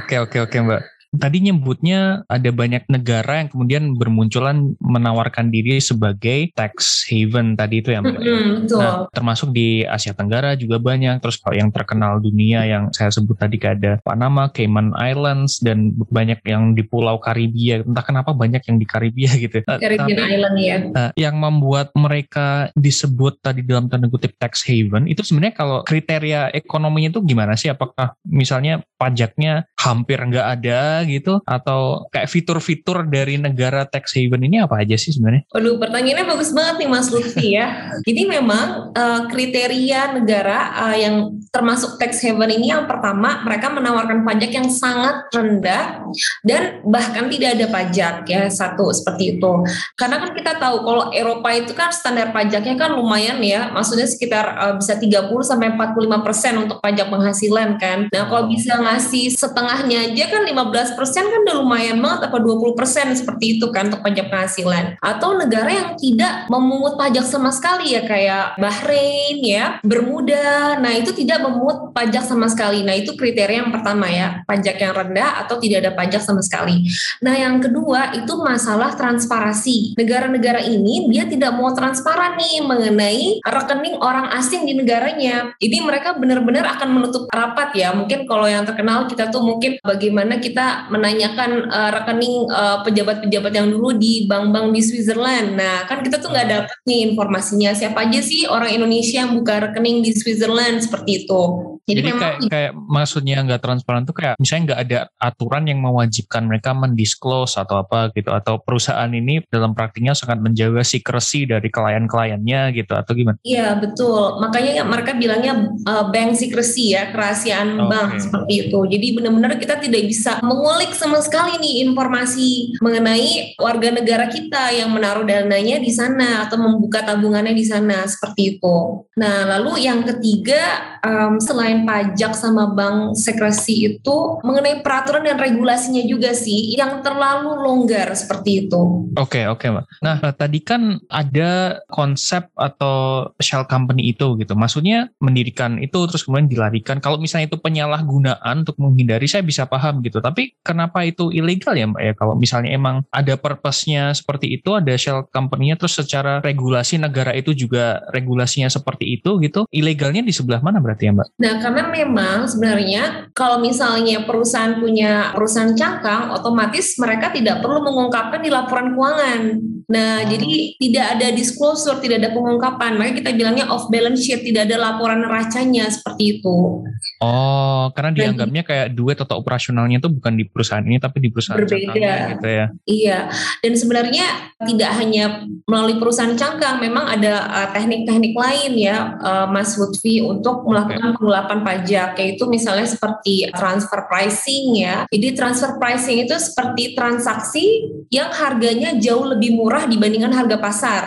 Oke, 0.00 0.16
oke, 0.16 0.36
oke, 0.48 0.56
Mbak. 0.56 0.99
Tadi 1.10 1.42
nyebutnya 1.42 2.22
ada 2.30 2.50
banyak 2.54 2.86
negara 2.86 3.42
yang 3.42 3.50
kemudian 3.50 3.98
bermunculan 3.98 4.78
menawarkan 4.78 5.50
diri 5.50 5.82
sebagai 5.82 6.54
tax 6.54 7.02
haven 7.10 7.58
tadi 7.58 7.82
itu 7.82 7.90
ya 7.90 7.98
Mbak. 7.98 8.22
Mm-hmm, 8.22 8.56
Nah, 8.78 9.10
termasuk 9.10 9.50
di 9.50 9.82
Asia 9.82 10.14
Tenggara 10.14 10.54
juga 10.54 10.78
banyak. 10.78 11.18
Terus 11.18 11.42
kalau 11.42 11.58
yang 11.58 11.74
terkenal 11.74 12.22
dunia 12.22 12.62
yang 12.62 12.94
saya 12.94 13.10
sebut 13.10 13.34
tadi 13.34 13.58
ada 13.58 13.98
Panama, 14.06 14.46
Cayman 14.54 14.94
Islands 14.94 15.58
dan 15.58 15.90
banyak 15.98 16.46
yang 16.46 16.78
di 16.78 16.86
Pulau 16.86 17.18
Karibia. 17.18 17.82
Entah 17.82 18.06
kenapa 18.06 18.30
banyak 18.30 18.62
yang 18.70 18.78
di 18.78 18.86
Karibia 18.86 19.34
gitu. 19.42 19.66
Nah, 19.66 19.82
Caribbean 19.82 20.14
Tapi, 20.14 20.30
Island 20.30 20.56
ya. 20.62 20.76
Yang 21.18 21.34
membuat 21.42 21.90
mereka 21.98 22.70
disebut 22.78 23.42
tadi 23.42 23.66
dalam 23.66 23.90
tanda 23.90 24.06
kutip 24.06 24.38
tax 24.38 24.62
haven 24.62 25.10
itu 25.10 25.26
sebenarnya 25.26 25.54
kalau 25.58 25.78
kriteria 25.82 26.54
ekonominya 26.54 27.10
itu 27.10 27.20
gimana 27.26 27.58
sih? 27.58 27.66
Apakah 27.66 28.14
misalnya 28.22 28.86
pajaknya 28.94 29.66
hampir 29.74 30.22
nggak 30.22 30.46
ada 30.60 30.99
gitu 31.06 31.40
atau 31.44 32.10
kayak 32.10 32.28
fitur-fitur 32.30 33.06
dari 33.06 33.36
negara 33.36 33.86
tax 33.86 34.16
haven 34.16 34.46
ini 34.46 34.62
apa 34.62 34.80
aja 34.82 34.96
sih 34.96 35.14
sebenarnya? 35.14 35.46
Waduh, 35.50 35.76
pertanyaannya 35.80 36.26
bagus 36.26 36.50
banget 36.52 36.74
nih 36.82 36.88
Mas 36.90 37.08
Lutfi 37.08 37.46
ya. 37.56 37.66
Jadi 38.06 38.22
memang 38.26 38.94
uh, 38.94 39.20
kriteria 39.28 40.16
negara 40.16 40.58
uh, 40.88 40.96
yang 40.96 41.40
termasuk 41.50 41.96
tax 41.98 42.22
haven 42.22 42.50
ini 42.50 42.70
yang 42.70 42.84
pertama 42.86 43.42
mereka 43.42 43.72
menawarkan 43.72 44.22
pajak 44.22 44.50
yang 44.54 44.68
sangat 44.70 45.26
rendah 45.34 46.04
dan 46.46 46.82
bahkan 46.86 47.26
tidak 47.28 47.58
ada 47.58 47.66
pajak 47.70 48.14
ya 48.26 48.46
satu 48.50 48.90
seperti 48.94 49.38
itu. 49.38 49.52
Karena 49.96 50.22
kan 50.22 50.30
kita 50.36 50.52
tahu 50.58 50.76
kalau 50.82 51.04
Eropa 51.14 51.48
itu 51.54 51.72
kan 51.74 51.90
standar 51.90 52.30
pajaknya 52.30 52.76
kan 52.76 52.94
lumayan 52.94 53.38
ya, 53.42 53.70
maksudnya 53.70 54.06
sekitar 54.06 54.56
uh, 54.58 54.74
bisa 54.78 54.96
30 54.98 55.30
sampai 55.42 55.74
45 55.74 56.26
persen 56.26 56.54
untuk 56.60 56.78
pajak 56.82 57.06
penghasilan 57.08 57.76
kan. 57.80 58.06
Nah 58.10 58.24
kalau 58.28 58.50
bisa 58.50 58.78
ngasih 58.78 59.32
setengahnya 59.34 60.10
aja 60.10 60.24
kan 60.30 60.42
15 60.46 60.70
persen 60.70 60.89
kan 60.96 61.42
udah 61.46 61.56
lumayan 61.62 61.98
banget 62.00 62.30
apa 62.30 62.38
20 62.40 62.78
persen 62.78 63.06
seperti 63.12 63.58
itu 63.58 63.66
kan 63.74 63.90
untuk 63.92 64.02
pajak 64.06 64.26
penghasilan 64.30 64.96
atau 65.02 65.36
negara 65.36 65.70
yang 65.70 65.88
tidak 65.98 66.46
memungut 66.46 66.94
pajak 66.96 67.26
sama 67.26 67.50
sekali 67.50 67.92
ya 67.94 68.02
kayak 68.06 68.56
Bahrain 68.56 69.38
ya 69.42 69.78
Bermuda. 69.84 70.78
Nah 70.80 70.92
itu 70.96 71.12
tidak 71.12 71.42
memungut 71.44 71.92
pajak 71.92 72.24
sama 72.24 72.46
sekali. 72.48 72.86
Nah 72.86 72.96
itu 72.96 73.14
kriteria 73.14 73.66
yang 73.66 73.72
pertama 73.74 74.06
ya 74.08 74.42
pajak 74.46 74.76
yang 74.80 74.94
rendah 74.94 75.44
atau 75.44 75.60
tidak 75.60 75.84
ada 75.84 75.92
pajak 75.92 76.22
sama 76.22 76.40
sekali. 76.40 76.86
Nah 77.20 77.34
yang 77.36 77.60
kedua 77.60 78.14
itu 78.16 78.32
masalah 78.40 78.94
transparansi 78.94 79.98
negara-negara 79.98 80.64
ini 80.64 81.10
dia 81.12 81.26
tidak 81.26 81.52
mau 81.56 81.74
transparan 81.74 82.38
nih 82.38 82.64
mengenai 82.64 83.22
rekening 83.44 83.96
orang 84.00 84.30
asing 84.38 84.64
di 84.64 84.72
negaranya. 84.72 85.52
Jadi 85.60 85.76
mereka 85.82 86.16
benar-benar 86.16 86.78
akan 86.78 86.88
menutup 86.96 87.26
rapat 87.28 87.74
ya. 87.76 87.92
Mungkin 87.92 88.24
kalau 88.24 88.46
yang 88.46 88.64
terkenal 88.64 89.04
kita 89.10 89.28
tuh 89.28 89.42
mungkin 89.42 89.76
bagaimana 89.82 90.38
kita 90.38 90.79
menanyakan 90.88 91.68
uh, 91.68 91.90
rekening 92.00 92.48
uh, 92.48 92.80
pejabat-pejabat 92.86 93.52
yang 93.52 93.68
dulu 93.68 93.92
di 93.92 94.24
bank-bank 94.24 94.72
di 94.72 94.80
Switzerland. 94.80 95.60
Nah, 95.60 95.84
kan 95.84 96.00
kita 96.00 96.22
tuh 96.22 96.32
nggak 96.32 96.48
dapet 96.48 96.76
nih 96.88 97.12
informasinya 97.12 97.76
siapa 97.76 98.08
aja 98.08 98.24
sih 98.24 98.48
orang 98.48 98.72
Indonesia 98.72 99.20
yang 99.20 99.36
buka 99.36 99.70
rekening 99.70 100.00
di 100.00 100.16
Switzerland 100.16 100.80
seperti 100.80 101.26
itu. 101.26 101.69
Jadi, 101.90 102.00
Jadi 102.06 102.10
kayak, 102.18 102.38
kayak 102.46 102.72
maksudnya 102.76 103.36
nggak 103.42 103.62
transparan 103.62 104.02
tuh 104.06 104.16
kayak 104.16 104.34
misalnya 104.38 104.62
nggak 104.72 104.80
ada 104.86 104.98
aturan 105.18 105.64
yang 105.66 105.80
mewajibkan 105.82 106.46
mereka 106.46 106.70
mendisclose 106.72 107.58
atau 107.58 107.82
apa 107.82 108.14
gitu 108.14 108.30
atau 108.30 108.62
perusahaan 108.62 109.10
ini 109.10 109.42
dalam 109.50 109.74
praktiknya 109.74 110.14
sangat 110.14 110.38
menjaga 110.38 110.86
secrecy 110.86 111.44
dari 111.44 111.68
klien-kliennya 111.68 112.70
gitu 112.76 112.92
atau 112.94 113.12
gimana? 113.12 113.38
Iya 113.42 113.78
betul. 113.78 114.38
Makanya 114.38 114.86
mereka 114.86 115.16
bilangnya 115.16 115.74
uh, 115.86 116.08
bank 116.08 116.38
secrecy 116.38 116.94
ya 116.94 117.10
kerahasiaan 117.10 117.76
okay. 117.76 117.88
bank 117.88 118.10
seperti 118.22 118.52
itu. 118.68 118.78
Jadi 118.86 119.06
benar-benar 119.16 119.56
kita 119.58 119.80
tidak 119.82 120.02
bisa 120.06 120.38
mengulik 120.40 120.92
sama 120.94 121.18
sekali 121.20 121.58
nih 121.58 121.86
informasi 121.88 122.78
mengenai 122.80 123.56
warga 123.58 123.88
negara 123.92 124.26
kita 124.30 124.72
yang 124.74 124.90
menaruh 124.92 125.26
dananya 125.26 125.82
di 125.82 125.90
sana 125.90 126.46
atau 126.46 126.56
membuka 126.60 127.02
tabungannya 127.04 127.52
di 127.52 127.64
sana 127.66 128.06
seperti 128.06 128.58
itu. 128.58 129.06
Nah 129.18 129.46
lalu 129.56 129.84
yang 129.84 130.02
ketiga 130.06 130.98
um, 131.04 131.40
selain 131.40 131.79
pajak 131.84 132.32
sama 132.36 132.72
bank 132.72 133.16
sekresi 133.16 133.96
itu 133.96 134.16
mengenai 134.44 134.80
peraturan 134.80 135.26
dan 135.26 135.36
regulasinya 135.36 136.02
juga 136.04 136.32
sih 136.32 136.74
yang 136.76 137.04
terlalu 137.04 137.60
longgar 137.60 138.12
seperti 138.14 138.66
itu. 138.66 139.10
Oke 139.16 139.42
okay, 139.42 139.44
oke 139.46 139.66
okay, 139.66 139.68
mbak. 139.74 139.86
Nah 140.02 140.16
tadi 140.34 140.58
kan 140.62 141.00
ada 141.08 141.82
konsep 141.90 142.48
atau 142.56 143.28
shell 143.42 143.66
company 143.66 144.12
itu 144.12 144.36
gitu. 144.38 144.52
Maksudnya 144.54 145.10
mendirikan 145.20 145.80
itu 145.82 145.98
terus 146.08 146.24
kemudian 146.24 146.48
dilarikan. 146.50 146.98
Kalau 146.98 147.20
misalnya 147.20 147.50
itu 147.50 147.58
penyalahgunaan 147.60 148.66
untuk 148.66 148.76
menghindari 148.80 149.26
saya 149.26 149.44
bisa 149.44 149.66
paham 149.66 150.00
gitu. 150.04 150.18
Tapi 150.22 150.56
kenapa 150.64 151.04
itu 151.04 151.30
ilegal 151.34 151.76
ya 151.76 151.86
mbak 151.88 152.02
ya? 152.02 152.12
Kalau 152.16 152.34
misalnya 152.36 152.70
emang 152.74 153.02
ada 153.10 153.34
purpose-nya 153.36 154.12
seperti 154.16 154.56
itu, 154.56 154.74
ada 154.76 154.94
shell 154.96 155.26
company-nya 155.30 155.76
terus 155.76 155.98
secara 155.98 156.40
regulasi 156.40 157.00
negara 157.00 157.32
itu 157.36 157.52
juga 157.56 158.02
regulasinya 158.10 158.68
seperti 158.70 159.20
itu 159.20 159.40
gitu. 159.42 159.66
Ilegalnya 159.70 160.22
di 160.24 160.32
sebelah 160.34 160.60
mana 160.60 160.78
berarti 160.82 161.08
ya 161.08 161.12
mbak? 161.14 161.28
Nah 161.40 161.54
karena 161.70 161.86
memang 161.86 162.50
sebenarnya 162.50 163.30
kalau 163.30 163.62
misalnya 163.62 164.26
perusahaan 164.26 164.82
punya 164.82 165.30
perusahaan 165.30 165.70
cangkang, 165.78 166.34
otomatis 166.34 166.98
mereka 166.98 167.30
tidak 167.30 167.62
perlu 167.62 167.86
mengungkapkan 167.86 168.42
di 168.42 168.50
laporan 168.50 168.90
keuangan. 168.98 169.42
Nah, 169.90 170.22
oh. 170.22 170.26
jadi 170.26 170.50
tidak 170.78 171.06
ada 171.18 171.28
disclosure, 171.34 171.98
tidak 171.98 172.26
ada 172.26 172.30
pengungkapan. 172.30 172.94
Makanya 172.94 173.16
kita 173.22 173.30
bilangnya 173.34 173.66
off 173.70 173.86
balance 173.90 174.22
sheet, 174.22 174.46
tidak 174.46 174.70
ada 174.70 174.78
laporan 174.78 175.22
neracanya 175.22 175.86
seperti 175.90 176.38
itu. 176.38 176.86
Oh, 177.18 177.90
karena 177.94 178.14
dianggapnya 178.14 178.62
kayak 178.62 178.88
duit 178.94 179.18
atau 179.18 179.38
operasionalnya 179.38 179.98
itu 179.98 180.10
bukan 180.10 180.38
di 180.38 180.46
perusahaan 180.46 180.82
ini, 180.82 181.02
tapi 181.02 181.18
di 181.22 181.28
perusahaan 181.30 181.58
berbeda 181.58 182.12
gitu 182.34 182.48
ya. 182.50 182.66
Iya, 182.86 183.18
dan 183.62 183.72
sebenarnya 183.74 184.26
tidak 184.62 184.92
hanya 184.98 185.24
melalui 185.66 185.98
perusahaan 185.98 186.38
cangkang, 186.38 186.78
memang 186.78 187.10
ada 187.10 187.46
uh, 187.50 187.68
teknik-teknik 187.74 188.34
uh, 188.34 188.40
lain 188.46 188.72
ya, 188.78 189.18
uh, 189.18 189.46
Mas 189.50 189.74
Lutfi 189.74 190.22
untuk 190.22 190.62
melakukan 190.70 191.14
okay. 191.14 191.16
penggelapan 191.18 191.49
pajak 191.58 192.14
yaitu 192.22 192.46
misalnya 192.46 192.86
seperti 192.86 193.50
transfer 193.50 194.06
pricing 194.06 194.86
ya. 194.86 195.10
Jadi 195.10 195.34
transfer 195.34 195.74
pricing 195.74 196.22
itu 196.22 196.38
seperti 196.38 196.94
transaksi 196.94 197.90
yang 198.14 198.30
harganya 198.30 198.94
jauh 199.02 199.26
lebih 199.26 199.58
murah 199.58 199.90
dibandingkan 199.90 200.30
harga 200.30 200.56
pasar. 200.62 201.02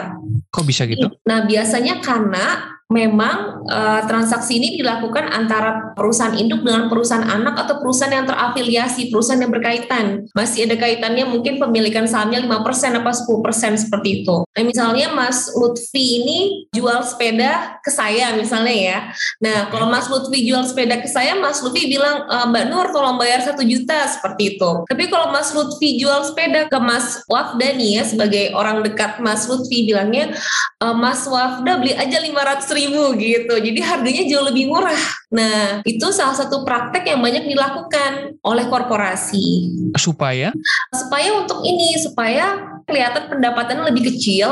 Kok 0.52 0.66
bisa 0.68 0.84
gitu? 0.84 1.08
Nah, 1.24 1.48
biasanya 1.48 2.04
karena 2.04 2.73
memang 2.92 3.66
uh, 3.66 4.02
transaksi 4.06 4.62
ini 4.62 4.78
dilakukan 4.78 5.32
antara 5.32 5.96
perusahaan 5.98 6.36
induk 6.38 6.62
dengan 6.62 6.92
perusahaan 6.92 7.26
anak 7.26 7.66
atau 7.66 7.82
perusahaan 7.82 8.14
yang 8.14 8.28
terafiliasi, 8.30 9.10
perusahaan 9.10 9.42
yang 9.42 9.54
berkaitan. 9.54 10.30
Masih 10.38 10.70
ada 10.70 10.78
kaitannya 10.78 11.26
mungkin 11.26 11.58
pemilikan 11.58 12.06
sahamnya 12.06 12.44
5% 12.46 13.02
apa 13.02 13.12
10% 13.12 13.84
seperti 13.88 14.24
itu. 14.24 14.46
Nah, 14.46 14.64
misalnya 14.64 15.10
Mas 15.10 15.50
Lutfi 15.58 16.22
ini 16.22 16.40
jual 16.70 17.02
sepeda 17.02 17.82
ke 17.82 17.90
saya 17.90 18.38
misalnya 18.38 18.76
ya. 18.76 18.98
Nah, 19.42 19.74
kalau 19.74 19.90
Mas 19.90 20.06
Lutfi 20.12 20.46
jual 20.46 20.62
sepeda 20.68 21.02
ke 21.02 21.10
saya, 21.10 21.34
Mas 21.40 21.64
Lutfi 21.66 21.90
bilang, 21.90 22.30
e, 22.30 22.36
Mbak 22.54 22.66
Nur 22.70 22.88
tolong 22.94 23.18
bayar 23.18 23.42
satu 23.42 23.66
juta 23.66 24.06
seperti 24.06 24.58
itu. 24.58 24.72
Tapi 24.86 25.10
kalau 25.10 25.34
Mas 25.34 25.50
Lutfi 25.56 25.98
jual 25.98 26.22
sepeda 26.28 26.70
ke 26.70 26.78
Mas 26.78 27.26
Wafda 27.26 27.74
nih 27.74 28.02
ya 28.02 28.04
sebagai 28.06 28.54
orang 28.54 28.86
dekat 28.86 29.18
Mas 29.24 29.50
Lutfi 29.50 29.90
bilangnya, 29.90 30.36
e, 30.78 30.86
Mas 30.94 31.26
Wafda 31.26 31.82
beli 31.82 31.98
aja 31.98 32.22
500 32.22 32.70
ribu 32.78 32.83
ribu 32.88 33.16
gitu. 33.20 33.54
Jadi 33.56 33.80
harganya 33.80 34.24
jauh 34.28 34.46
lebih 34.48 34.68
murah. 34.68 35.04
Nah, 35.34 35.82
itu 35.88 36.08
salah 36.12 36.36
satu 36.36 36.68
praktek 36.68 37.08
yang 37.08 37.24
banyak 37.24 37.48
dilakukan 37.48 38.38
oleh 38.44 38.66
korporasi. 38.68 39.72
Supaya? 39.96 40.52
Supaya 40.92 41.30
untuk 41.40 41.64
ini, 41.64 41.96
supaya 41.98 42.73
kelihatan 42.86 43.32
pendapatannya 43.32 43.84
lebih 43.90 44.14
kecil. 44.14 44.50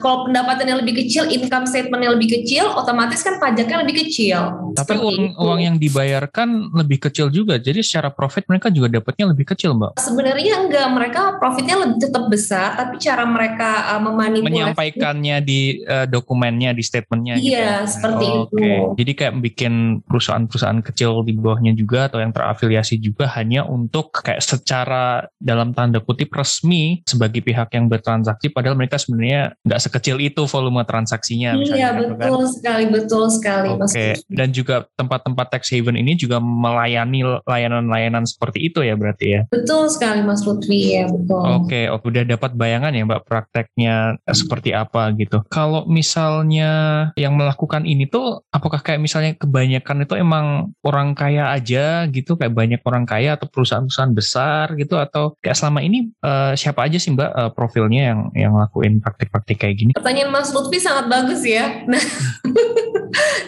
Kalau 0.00 0.26
pendapatannya 0.26 0.82
lebih 0.82 1.04
kecil, 1.04 1.28
income 1.30 1.68
statementnya 1.68 2.10
lebih 2.14 2.40
kecil, 2.40 2.70
otomatis 2.74 3.20
kan 3.22 3.38
pajaknya 3.38 3.84
lebih 3.86 4.06
kecil. 4.06 4.72
Tapi 4.72 4.98
uang, 4.98 5.36
uang 5.36 5.60
yang 5.60 5.76
dibayarkan 5.76 6.72
lebih 6.72 7.06
kecil 7.08 7.28
juga, 7.28 7.60
jadi 7.60 7.84
secara 7.84 8.08
profit 8.08 8.48
mereka 8.48 8.72
juga 8.72 8.88
dapatnya 8.88 9.30
lebih 9.30 9.52
kecil, 9.52 9.76
Mbak. 9.76 10.00
Sebenarnya 10.00 10.54
enggak, 10.64 10.88
mereka 10.90 11.20
profitnya 11.36 11.76
lebih 11.84 11.98
tetap 12.00 12.24
besar, 12.32 12.74
tapi 12.74 12.96
cara 12.98 13.24
mereka 13.28 13.94
uh, 13.94 14.00
memanipulasi 14.00 14.48
menyampaikannya 14.48 15.36
di 15.44 15.60
uh, 15.84 16.06
dokumennya, 16.08 16.72
di 16.72 16.82
statementnya. 16.82 17.34
Iya, 17.36 17.84
gitu. 17.84 17.92
Seperti 17.98 18.24
oh, 18.24 18.34
itu. 18.48 18.56
Okay. 18.56 18.78
Jadi 19.02 19.12
kayak 19.12 19.34
bikin 19.42 19.74
perusahaan-perusahaan 20.08 20.80
kecil 20.82 21.22
di 21.26 21.32
bawahnya 21.36 21.72
juga 21.76 22.08
atau 22.08 22.18
yang 22.22 22.32
terafiliasi 22.32 22.96
juga 22.98 23.28
hanya 23.36 23.64
untuk 23.68 24.24
kayak 24.24 24.40
secara 24.40 25.26
dalam 25.36 25.76
tanda 25.76 26.00
kutip 26.00 26.32
resmi 26.32 27.04
sebagai 27.04 27.44
pihak 27.44 27.71
yang 27.74 27.86
bertransaksi, 27.88 28.52
padahal 28.52 28.76
mereka 28.76 29.00
sebenarnya 29.00 29.56
nggak 29.64 29.80
sekecil 29.80 30.20
itu 30.20 30.44
volume 30.46 30.84
transaksinya. 30.84 31.56
Iya, 31.56 31.96
gitu 31.96 32.14
betul 32.16 32.38
kan. 32.44 32.52
sekali, 32.52 32.84
betul 32.88 33.24
sekali. 33.32 33.68
Oke, 33.74 33.86
okay. 33.88 34.12
dan 34.28 34.52
juga 34.52 34.86
tempat-tempat 34.94 35.46
tax 35.52 35.72
haven 35.72 35.96
ini 35.96 36.14
juga 36.14 36.38
melayani 36.38 37.42
layanan-layanan 37.48 38.28
seperti 38.28 38.68
itu 38.68 38.84
ya 38.84 38.94
berarti 38.94 39.26
ya? 39.26 39.40
Betul 39.48 39.88
sekali 39.88 40.20
Mas 40.22 40.44
Lutfi 40.44 40.96
ya 40.96 41.08
betul. 41.08 41.42
Oke, 41.62 41.88
okay, 41.88 42.02
udah 42.12 42.22
dapat 42.26 42.50
bayangan 42.54 42.92
ya 42.92 43.02
Mbak 43.06 43.22
prakteknya 43.24 43.96
seperti 44.28 44.74
apa 44.76 45.08
gitu. 45.16 45.40
Kalau 45.48 45.88
misalnya 45.88 46.70
yang 47.16 47.38
melakukan 47.38 47.88
ini 47.88 48.08
tuh 48.10 48.42
apakah 48.50 48.82
kayak 48.82 49.00
misalnya 49.00 49.32
kebanyakan 49.38 50.04
itu 50.04 50.14
emang 50.18 50.46
orang 50.84 51.14
kaya 51.16 51.54
aja 51.54 52.04
gitu 52.10 52.34
kayak 52.36 52.52
banyak 52.52 52.80
orang 52.84 53.04
kaya 53.08 53.38
atau 53.38 53.48
perusahaan-perusahaan 53.48 54.14
besar 54.14 54.66
gitu 54.76 54.98
atau 54.98 55.34
kayak 55.40 55.56
selama 55.56 55.80
ini 55.80 56.10
uh, 56.20 56.52
siapa 56.58 56.84
aja 56.84 56.98
sih 56.98 57.14
Mbak 57.14 57.30
uh, 57.30 57.50
profilnya 57.62 58.10
yang 58.10 58.20
yang 58.34 58.52
lakuin 58.58 58.98
praktik-praktik 58.98 59.62
kayak 59.62 59.78
gini? 59.78 59.90
Pertanyaan 59.94 60.34
Mas 60.34 60.50
Lutfi 60.50 60.82
sangat 60.82 61.06
bagus 61.06 61.46
ya. 61.46 61.86
Nah, 61.86 62.02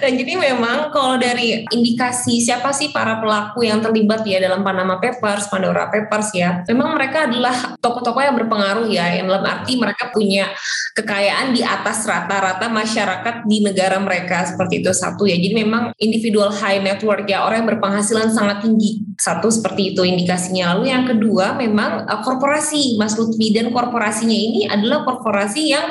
Dan 0.01 0.21
jadi 0.21 0.37
memang 0.37 0.93
kalau 0.93 1.17
dari 1.17 1.65
indikasi 1.73 2.37
siapa 2.45 2.77
sih 2.77 2.93
para 2.93 3.17
pelaku 3.25 3.65
yang 3.65 3.81
terlibat 3.81 4.21
ya 4.29 4.37
dalam 4.37 4.61
Panama 4.61 5.01
Papers, 5.01 5.49
Pandora 5.49 5.89
Papers 5.89 6.37
ya, 6.37 6.61
memang 6.69 6.93
mereka 6.93 7.25
adalah 7.25 7.73
tokoh-tokoh 7.81 8.21
yang 8.21 8.37
berpengaruh 8.37 8.85
ya, 8.93 9.17
yang 9.17 9.33
dalam 9.33 9.45
arti 9.49 9.81
mereka 9.81 10.13
punya 10.13 10.53
kekayaan 10.93 11.57
di 11.57 11.65
atas 11.65 12.05
rata-rata 12.05 12.69
masyarakat 12.69 13.49
di 13.49 13.65
negara 13.65 13.97
mereka 13.97 14.45
seperti 14.45 14.85
itu 14.85 14.93
satu 14.93 15.25
ya. 15.25 15.41
Jadi 15.41 15.57
memang 15.57 15.97
individual 15.97 16.53
high 16.53 16.85
network 16.85 17.25
ya, 17.25 17.41
orang 17.49 17.65
yang 17.65 17.71
berpenghasilan 17.73 18.29
sangat 18.29 18.61
tinggi. 18.61 19.01
Satu 19.17 19.49
seperti 19.49 19.97
itu 19.97 20.05
indikasinya. 20.05 20.77
Lalu 20.77 20.93
yang 20.93 21.09
kedua 21.09 21.57
memang 21.57 22.05
uh, 22.05 22.21
korporasi 22.21 23.01
Mas 23.01 23.17
Lutfi 23.17 23.57
dan 23.57 23.73
korporasinya 24.05 24.37
ini 24.37 24.61
adalah 24.69 25.01
korporasi 25.01 25.73
yang 25.73 25.89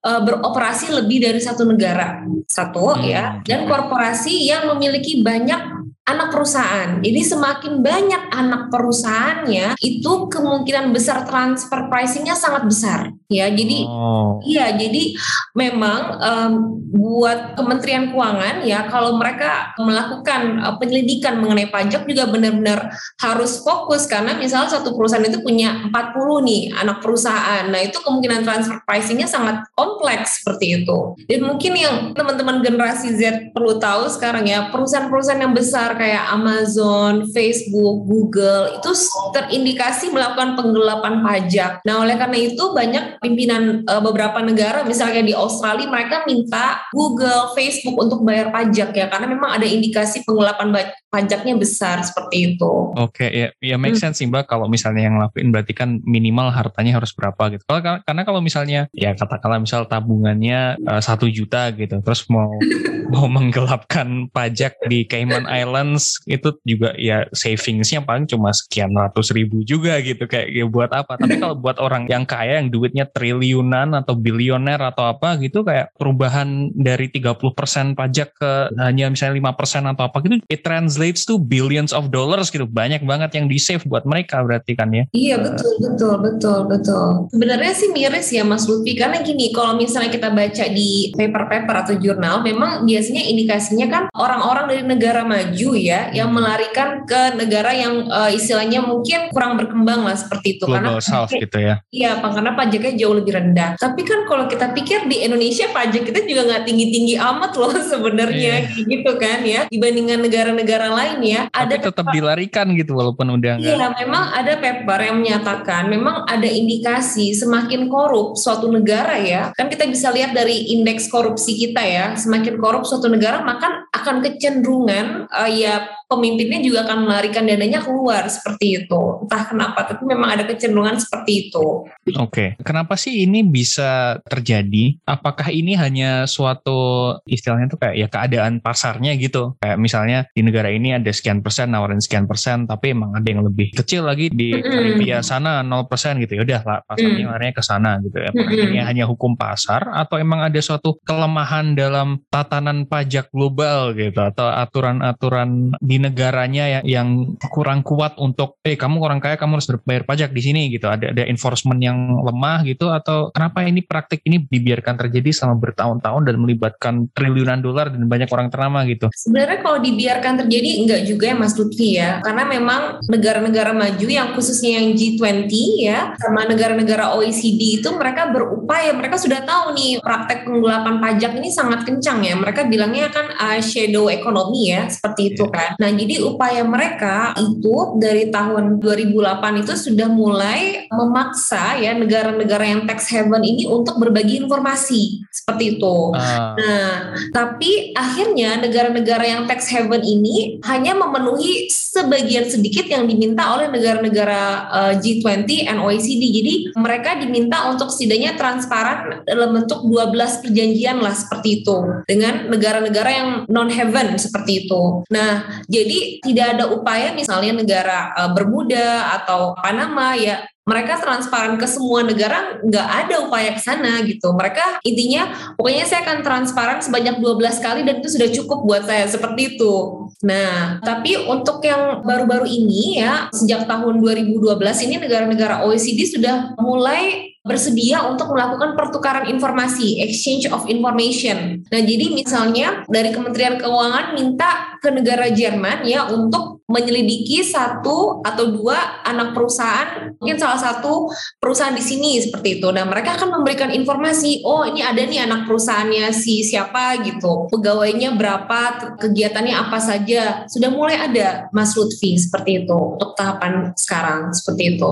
uh, 0.00 0.20
beroperasi 0.24 0.96
lebih 0.96 1.28
dari 1.28 1.36
satu 1.44 1.68
negara. 1.68 2.24
Satu 2.48 2.96
hmm. 2.96 3.04
ya. 3.04 3.24
Dan 3.44 3.68
korporasi 3.68 4.48
yang 4.48 4.64
memiliki 4.72 5.20
banyak 5.20 5.69
anak 6.16 6.28
perusahaan. 6.34 6.98
Jadi 6.98 7.20
semakin 7.22 7.72
banyak 7.80 8.22
anak 8.34 8.62
perusahaannya, 8.68 9.78
itu 9.78 10.12
kemungkinan 10.26 10.90
besar 10.90 11.24
transfer 11.26 11.86
pricingnya 11.86 12.34
sangat 12.34 12.66
besar. 12.66 13.00
Ya, 13.30 13.46
jadi 13.46 13.86
oh. 13.86 14.42
iya, 14.42 14.74
jadi 14.74 15.14
memang 15.54 16.00
um, 16.18 16.52
buat 16.90 17.54
Kementerian 17.54 18.10
Keuangan 18.10 18.66
ya, 18.66 18.90
kalau 18.90 19.14
mereka 19.14 19.70
melakukan 19.78 20.58
uh, 20.58 20.74
penyelidikan 20.82 21.38
mengenai 21.38 21.70
pajak 21.70 22.10
juga 22.10 22.26
benar-benar 22.26 22.90
harus 23.22 23.62
fokus 23.62 24.10
karena 24.10 24.34
misalnya 24.34 24.74
satu 24.74 24.98
perusahaan 24.98 25.22
itu 25.22 25.38
punya 25.46 25.86
40 25.94 26.48
nih 26.48 26.62
anak 26.74 26.98
perusahaan. 26.98 27.70
Nah, 27.70 27.80
itu 27.86 28.02
kemungkinan 28.02 28.42
transfer 28.42 28.82
pricingnya 28.82 29.30
sangat 29.30 29.62
kompleks 29.78 30.42
seperti 30.42 30.82
itu. 30.82 31.14
Dan 31.30 31.46
mungkin 31.46 31.78
yang 31.78 31.94
teman-teman 32.18 32.66
generasi 32.66 33.14
Z 33.14 33.54
perlu 33.54 33.78
tahu 33.78 34.10
sekarang 34.10 34.50
ya, 34.50 34.74
perusahaan-perusahaan 34.74 35.38
yang 35.38 35.54
besar 35.54 35.94
kayak 36.00 36.32
Amazon, 36.32 37.28
Facebook, 37.28 38.08
Google 38.08 38.80
itu 38.80 38.90
terindikasi 39.36 40.08
melakukan 40.08 40.56
penggelapan 40.56 41.20
pajak. 41.20 41.84
Nah, 41.84 42.00
oleh 42.00 42.16
karena 42.16 42.38
itu 42.40 42.72
banyak 42.72 43.20
pimpinan 43.20 43.84
uh, 43.84 44.00
beberapa 44.00 44.40
negara 44.40 44.80
misalnya 44.80 45.20
di 45.20 45.36
Australia 45.36 45.84
mereka 45.92 46.24
minta 46.24 46.80
Google, 46.96 47.52
Facebook 47.52 48.00
untuk 48.00 48.24
bayar 48.24 48.48
pajak 48.48 48.96
ya 48.96 49.06
karena 49.12 49.28
memang 49.28 49.60
ada 49.60 49.68
indikasi 49.68 50.24
penggelapan 50.24 50.72
pajaknya 51.10 51.58
besar 51.58 52.00
seperti 52.06 52.54
itu. 52.54 52.94
Oke, 52.94 53.26
okay, 53.26 53.28
ya 53.34 53.48
ya 53.58 53.76
make 53.76 53.98
hmm. 53.98 54.02
sense 54.02 54.22
sih 54.22 54.30
Mbak 54.30 54.46
kalau 54.46 54.70
misalnya 54.70 55.10
yang 55.10 55.18
lakuin 55.18 55.50
berarti 55.50 55.74
kan 55.74 55.98
minimal 56.06 56.54
hartanya 56.54 56.96
harus 56.96 57.10
berapa 57.10 57.58
gitu. 57.58 57.66
Kalau 57.66 57.82
karena 57.82 58.22
kalau 58.22 58.40
misalnya 58.40 58.86
ya 58.94 59.12
katakanlah 59.18 59.58
misal 59.58 59.90
tabungannya 59.90 60.78
eh, 60.78 61.02
satu 61.02 61.26
uh, 61.26 61.32
juta 61.34 61.74
gitu 61.74 61.98
terus 62.00 62.30
mau 62.30 62.54
mau 63.12 63.26
menggelapkan 63.26 64.30
pajak 64.30 64.78
di 64.86 65.02
Cayman 65.02 65.50
Islands 65.50 66.22
itu 66.30 66.54
juga 66.62 66.94
ya 66.94 67.26
savingsnya 67.34 68.06
paling 68.06 68.30
cuma 68.30 68.54
sekian 68.54 68.94
ratus 68.94 69.34
ribu 69.34 69.66
juga 69.66 69.98
gitu 69.98 70.30
kayak 70.30 70.48
ya 70.54 70.64
buat 70.70 70.94
apa 70.94 71.18
tapi 71.18 71.42
kalau 71.42 71.58
buat 71.58 71.82
orang 71.82 72.06
yang 72.06 72.22
kaya 72.22 72.62
yang 72.62 72.70
duitnya 72.70 73.10
triliunan 73.10 73.98
atau 73.98 74.14
bilioner 74.14 74.78
atau 74.78 75.10
apa 75.10 75.42
gitu 75.42 75.66
kayak 75.66 75.90
perubahan 75.98 76.70
dari 76.70 77.10
30% 77.10 77.98
pajak 77.98 78.28
ke 78.38 78.52
hanya 78.78 79.10
misalnya 79.10 79.50
5% 79.58 79.90
atau 79.90 80.04
apa 80.06 80.16
gitu 80.22 80.38
it 80.46 80.62
translates 81.00 81.24
to 81.24 81.40
billions 81.40 81.96
of 81.96 82.12
dollars 82.12 82.52
gitu 82.52 82.68
banyak 82.68 83.00
banget 83.08 83.40
yang 83.40 83.48
di 83.48 83.56
save 83.56 83.80
buat 83.88 84.04
mereka 84.04 84.44
berarti 84.44 84.76
kan 84.76 84.92
ya 84.92 85.08
iya 85.16 85.40
betul 85.40 85.72
betul 85.80 86.14
betul 86.20 86.58
betul 86.68 87.08
sebenarnya 87.32 87.72
sih 87.72 87.88
miris 87.88 88.28
ya 88.28 88.44
Mas 88.44 88.68
Lutfi 88.68 88.92
karena 88.92 89.24
gini 89.24 89.48
kalau 89.56 89.80
misalnya 89.80 90.12
kita 90.12 90.28
baca 90.28 90.64
di 90.68 91.08
paper-paper 91.16 91.74
atau 91.88 91.94
jurnal 91.96 92.44
memang 92.44 92.84
biasanya 92.84 93.24
indikasinya 93.24 93.86
kan 93.88 94.02
orang-orang 94.12 94.76
dari 94.76 94.84
negara 94.84 95.24
maju 95.24 95.70
ya 95.72 96.12
yang 96.12 96.28
melarikan 96.28 97.08
ke 97.08 97.40
negara 97.40 97.72
yang 97.72 98.04
uh, 98.12 98.28
istilahnya 98.28 98.84
mungkin 98.84 99.32
kurang 99.32 99.56
berkembang 99.56 100.04
lah 100.04 100.16
seperti 100.20 100.60
itu 100.60 100.68
Global 100.68 101.00
karena 101.00 101.00
South 101.00 101.32
gitu 101.32 101.58
ya. 101.58 101.80
Iya, 101.90 102.20
karena 102.20 102.52
pajaknya 102.52 102.92
jauh 102.98 103.14
lebih 103.16 103.32
rendah. 103.34 103.78
Tapi 103.78 104.02
kan 104.04 104.26
kalau 104.28 104.44
kita 104.50 104.74
pikir 104.76 105.06
di 105.08 105.24
Indonesia 105.24 105.70
pajak 105.70 106.02
kita 106.10 106.26
juga 106.26 106.46
nggak 106.50 106.62
tinggi-tinggi 106.68 107.14
amat 107.16 107.52
loh 107.56 107.72
sebenarnya 107.92 108.54
yeah. 108.68 108.86
gitu 108.90 109.12
kan 109.16 109.40
ya 109.46 109.66
dibandingkan 109.70 110.20
negara-negara 110.20 110.89
lain 110.92 111.18
ya. 111.22 111.40
Ada 111.50 111.78
Tapi 111.78 111.86
tetap 111.90 112.06
paper, 112.06 112.14
dilarikan 112.14 112.66
gitu 112.74 112.92
walaupun 112.98 113.26
udah 113.38 113.52
nggak. 113.60 113.74
Iya, 113.76 113.86
memang 114.04 114.24
ada 114.34 114.52
paper 114.58 114.98
yang 115.00 115.16
menyatakan 115.22 115.82
memang 115.86 116.26
ada 116.26 116.48
indikasi 116.48 117.32
semakin 117.32 117.86
korup 117.86 118.34
suatu 118.34 118.66
negara 118.68 119.16
ya. 119.18 119.54
Kan 119.54 119.70
kita 119.70 119.86
bisa 119.86 120.10
lihat 120.10 120.34
dari 120.34 120.74
indeks 120.74 121.06
korupsi 121.08 121.56
kita 121.56 121.82
ya, 121.82 122.06
semakin 122.18 122.58
korup 122.58 122.82
suatu 122.84 123.06
negara 123.06 123.42
maka 123.42 123.86
akan 123.94 124.22
kecenderungan 124.24 125.30
uh, 125.30 125.50
ya 125.50 125.99
pemimpinnya 126.10 126.58
juga 126.58 126.82
akan 126.90 127.06
melarikan 127.06 127.46
dananya 127.46 127.86
keluar 127.86 128.26
seperti 128.26 128.82
itu. 128.82 129.00
Entah 129.22 129.46
kenapa, 129.46 129.86
tapi 129.86 130.02
memang 130.10 130.34
ada 130.34 130.42
kecenderungan 130.42 130.98
seperti 130.98 131.48
itu. 131.48 131.86
Oke, 132.18 132.26
okay. 132.26 132.48
kenapa 132.66 132.98
sih 132.98 133.22
ini 133.22 133.46
bisa 133.46 134.18
terjadi? 134.26 134.98
Apakah 135.06 135.54
ini 135.54 135.78
hanya 135.78 136.26
suatu 136.26 137.14
istilahnya 137.30 137.70
tuh 137.70 137.78
kayak 137.78 137.94
ya 137.94 138.08
keadaan 138.10 138.58
pasarnya 138.58 139.14
gitu? 139.14 139.54
Kayak 139.62 139.78
misalnya 139.78 140.18
di 140.34 140.42
negara 140.42 140.74
ini 140.74 140.98
ada 140.98 141.14
sekian 141.14 141.46
persen 141.46 141.70
nawarin 141.70 142.02
sekian 142.02 142.26
persen, 142.26 142.66
tapi 142.66 142.90
emang 142.90 143.14
ada 143.14 143.28
yang 143.30 143.46
lebih 143.46 143.70
kecil 143.78 144.10
lagi 144.10 144.34
di 144.34 144.50
Karibia 144.58 145.22
sana 145.22 145.62
0 145.62 145.86
persen 145.86 146.18
gitu. 146.18 146.34
Ya 146.34 146.42
udah 146.42 146.60
lah 146.66 146.78
pasarnya 146.90 147.22
mm. 147.22 147.30
larinya 147.30 147.54
ke 147.54 147.62
sana 147.62 147.90
gitu. 148.02 148.18
Ya. 148.18 148.34
Apakah 148.34 148.56
ini 148.66 148.78
hanya 148.82 149.04
hukum 149.06 149.38
pasar 149.38 149.86
atau 149.94 150.18
emang 150.18 150.42
ada 150.42 150.58
suatu 150.58 150.98
kelemahan 151.06 151.78
dalam 151.78 152.18
tatanan 152.34 152.90
pajak 152.90 153.30
global 153.30 153.94
gitu 153.94 154.18
atau 154.18 154.50
aturan-aturan 154.50 155.78
di 155.78 155.99
negaranya 156.00 156.80
yang, 156.80 156.84
yang 156.84 157.08
kurang 157.52 157.84
kuat 157.84 158.16
untuk 158.16 158.56
eh 158.64 158.74
kamu 158.74 159.00
orang 159.04 159.20
kaya 159.20 159.36
kamu 159.36 159.60
harus 159.60 159.68
bayar 159.84 160.08
pajak 160.08 160.32
di 160.32 160.42
sini 160.42 160.62
gitu. 160.72 160.88
Ada 160.88 161.12
ada 161.12 161.24
enforcement 161.28 161.78
yang 161.78 161.98
lemah 162.24 162.64
gitu 162.64 162.88
atau 162.88 163.28
kenapa 163.30 163.62
ini 163.68 163.84
praktik 163.84 164.24
ini 164.24 164.40
dibiarkan 164.48 164.96
terjadi 164.96 165.30
selama 165.30 165.60
bertahun-tahun 165.60 166.22
dan 166.24 166.36
melibatkan 166.40 166.94
triliunan 167.12 167.60
dolar 167.60 167.92
dan 167.92 168.08
banyak 168.08 168.30
orang 168.32 168.48
ternama 168.48 168.82
gitu? 168.88 169.12
Sebenarnya 169.12 169.58
kalau 169.60 169.78
dibiarkan 169.84 170.46
terjadi 170.46 170.70
enggak 170.80 171.00
juga 171.04 171.24
ya 171.30 171.36
Mas 171.36 171.54
Lutfi 171.54 171.88
ya. 172.00 172.24
Karena 172.24 172.44
memang 172.48 172.82
negara-negara 173.06 173.76
maju 173.76 174.06
yang 174.08 174.32
khususnya 174.32 174.80
yang 174.80 174.96
G20 174.96 175.52
ya 175.84 176.16
sama 176.16 176.48
negara-negara 176.48 177.12
OECD 177.18 177.82
itu 177.82 177.88
mereka 177.92 178.30
berupaya 178.32 178.94
mereka 178.96 179.20
sudah 179.20 179.44
tahu 179.44 179.76
nih 179.76 180.00
praktek 180.00 180.48
penggelapan 180.48 181.02
pajak 181.02 181.32
ini 181.36 181.50
sangat 181.52 181.84
kencang 181.84 182.24
ya. 182.24 182.34
Mereka 182.38 182.70
bilangnya 182.70 183.12
kan 183.12 183.26
uh, 183.36 183.60
shadow 183.60 184.08
economy 184.08 184.72
ya 184.72 184.88
seperti 184.88 185.34
itu 185.34 185.44
yeah. 185.46 185.54
kan. 185.54 185.70
Nah 185.76 185.89
jadi 185.96 186.14
upaya 186.26 186.62
mereka 186.66 187.32
itu 187.38 187.96
dari 187.98 188.28
tahun 188.28 188.78
2008 188.82 189.62
itu 189.62 189.72
sudah 189.74 190.08
mulai 190.10 190.86
memaksa 190.90 191.78
ya 191.80 191.96
negara-negara 191.96 192.64
yang 192.66 192.82
tax 192.84 193.08
haven 193.10 193.42
ini 193.42 193.64
untuk 193.66 193.96
berbagi 193.96 194.42
informasi 194.44 195.24
seperti 195.30 195.78
itu. 195.78 195.96
Uh. 196.14 196.54
Nah, 196.58 196.90
tapi 197.30 197.94
akhirnya 197.94 198.60
negara-negara 198.60 199.24
yang 199.24 199.42
tax 199.46 199.70
haven 199.70 200.02
ini 200.02 200.58
hanya 200.66 200.92
memenuhi 200.98 201.70
sebagian 201.70 202.46
sedikit 202.46 202.86
yang 202.86 203.06
diminta 203.06 203.50
oleh 203.54 203.66
negara-negara 203.70 204.42
uh, 204.70 204.92
G20 204.98 205.66
and 205.66 205.78
OECD. 205.82 206.22
Jadi 206.30 206.54
mereka 206.78 207.18
diminta 207.18 207.66
untuk 207.70 207.90
setidaknya 207.90 208.38
transparan 208.38 209.26
dalam 209.26 209.54
bentuk 209.54 209.82
12 209.82 210.42
perjanjian 210.46 211.02
lah 211.02 211.14
seperti 211.14 211.62
itu 211.62 211.76
dengan 212.06 212.46
negara-negara 212.46 213.10
yang 213.10 213.28
non 213.50 213.70
haven 213.70 214.18
seperti 214.18 214.66
itu. 214.66 215.02
Nah, 215.10 215.62
jadi 215.66 215.79
tidak 216.24 216.46
ada 216.58 216.64
upaya 216.72 217.12
misalnya 217.14 217.52
negara 217.56 218.12
uh, 218.16 218.30
Bermuda 218.34 219.16
atau 219.20 219.54
Panama 219.58 220.14
ya 220.14 220.44
mereka 220.70 221.02
transparan 221.02 221.58
ke 221.58 221.66
semua 221.66 222.06
negara 222.06 222.62
nggak 222.62 222.88
ada 223.04 223.26
upaya 223.26 223.50
ke 223.56 223.60
sana 223.60 224.06
gitu. 224.06 224.30
Mereka 224.30 224.84
intinya 224.86 225.34
pokoknya 225.58 225.82
saya 225.82 226.06
akan 226.06 226.18
transparan 226.22 226.78
sebanyak 226.78 227.18
12 227.18 227.64
kali 227.64 227.80
dan 227.82 227.98
itu 227.98 228.08
sudah 228.12 228.28
cukup 228.30 228.58
buat 228.62 228.86
saya 228.86 229.10
seperti 229.10 229.58
itu. 229.58 230.06
Nah, 230.22 230.78
tapi 230.84 231.18
untuk 231.26 231.58
yang 231.66 232.06
baru-baru 232.06 232.46
ini 232.46 233.02
ya 233.02 233.26
sejak 233.34 233.66
tahun 233.66 233.98
2012 233.98 234.86
ini 234.86 234.94
negara-negara 235.02 235.66
OECD 235.66 236.06
sudah 236.06 236.54
mulai 236.62 237.34
bersedia 237.50 238.06
untuk 238.06 238.30
melakukan 238.30 238.78
pertukaran 238.78 239.26
informasi, 239.26 239.98
exchange 240.06 240.46
of 240.54 240.70
information. 240.70 241.66
Nah, 241.74 241.82
jadi 241.82 242.14
misalnya 242.14 242.86
dari 242.86 243.10
Kementerian 243.10 243.58
Keuangan 243.58 244.14
minta 244.14 244.78
ke 244.78 244.94
negara 244.94 245.26
Jerman 245.34 245.82
ya 245.82 246.06
untuk 246.06 246.62
menyelidiki 246.70 247.42
satu 247.42 248.22
atau 248.22 248.44
dua 248.54 249.02
anak 249.02 249.34
perusahaan, 249.34 250.14
mungkin 250.22 250.38
salah 250.38 250.56
satu 250.56 251.10
perusahaan 251.42 251.74
di 251.74 251.82
sini 251.82 252.22
seperti 252.22 252.62
itu. 252.62 252.70
Nah, 252.70 252.86
mereka 252.86 253.18
akan 253.18 253.42
memberikan 253.42 253.74
informasi, 253.74 254.46
oh 254.46 254.62
ini 254.62 254.78
ada 254.78 255.02
nih 255.02 255.26
anak 255.26 255.50
perusahaannya 255.50 256.14
si 256.14 256.46
siapa 256.46 257.02
gitu, 257.02 257.50
pegawainya 257.50 258.14
berapa, 258.14 258.94
kegiatannya 259.02 259.54
apa 259.56 259.78
saja. 259.82 260.46
Sudah 260.46 260.70
mulai 260.70 261.10
ada 261.10 261.50
Mas 261.50 261.74
Lutfi 261.74 262.14
seperti 262.14 262.64
itu 262.64 262.78
untuk 262.78 263.18
tahapan 263.18 263.74
sekarang 263.74 264.30
seperti 264.30 264.78
itu. 264.78 264.90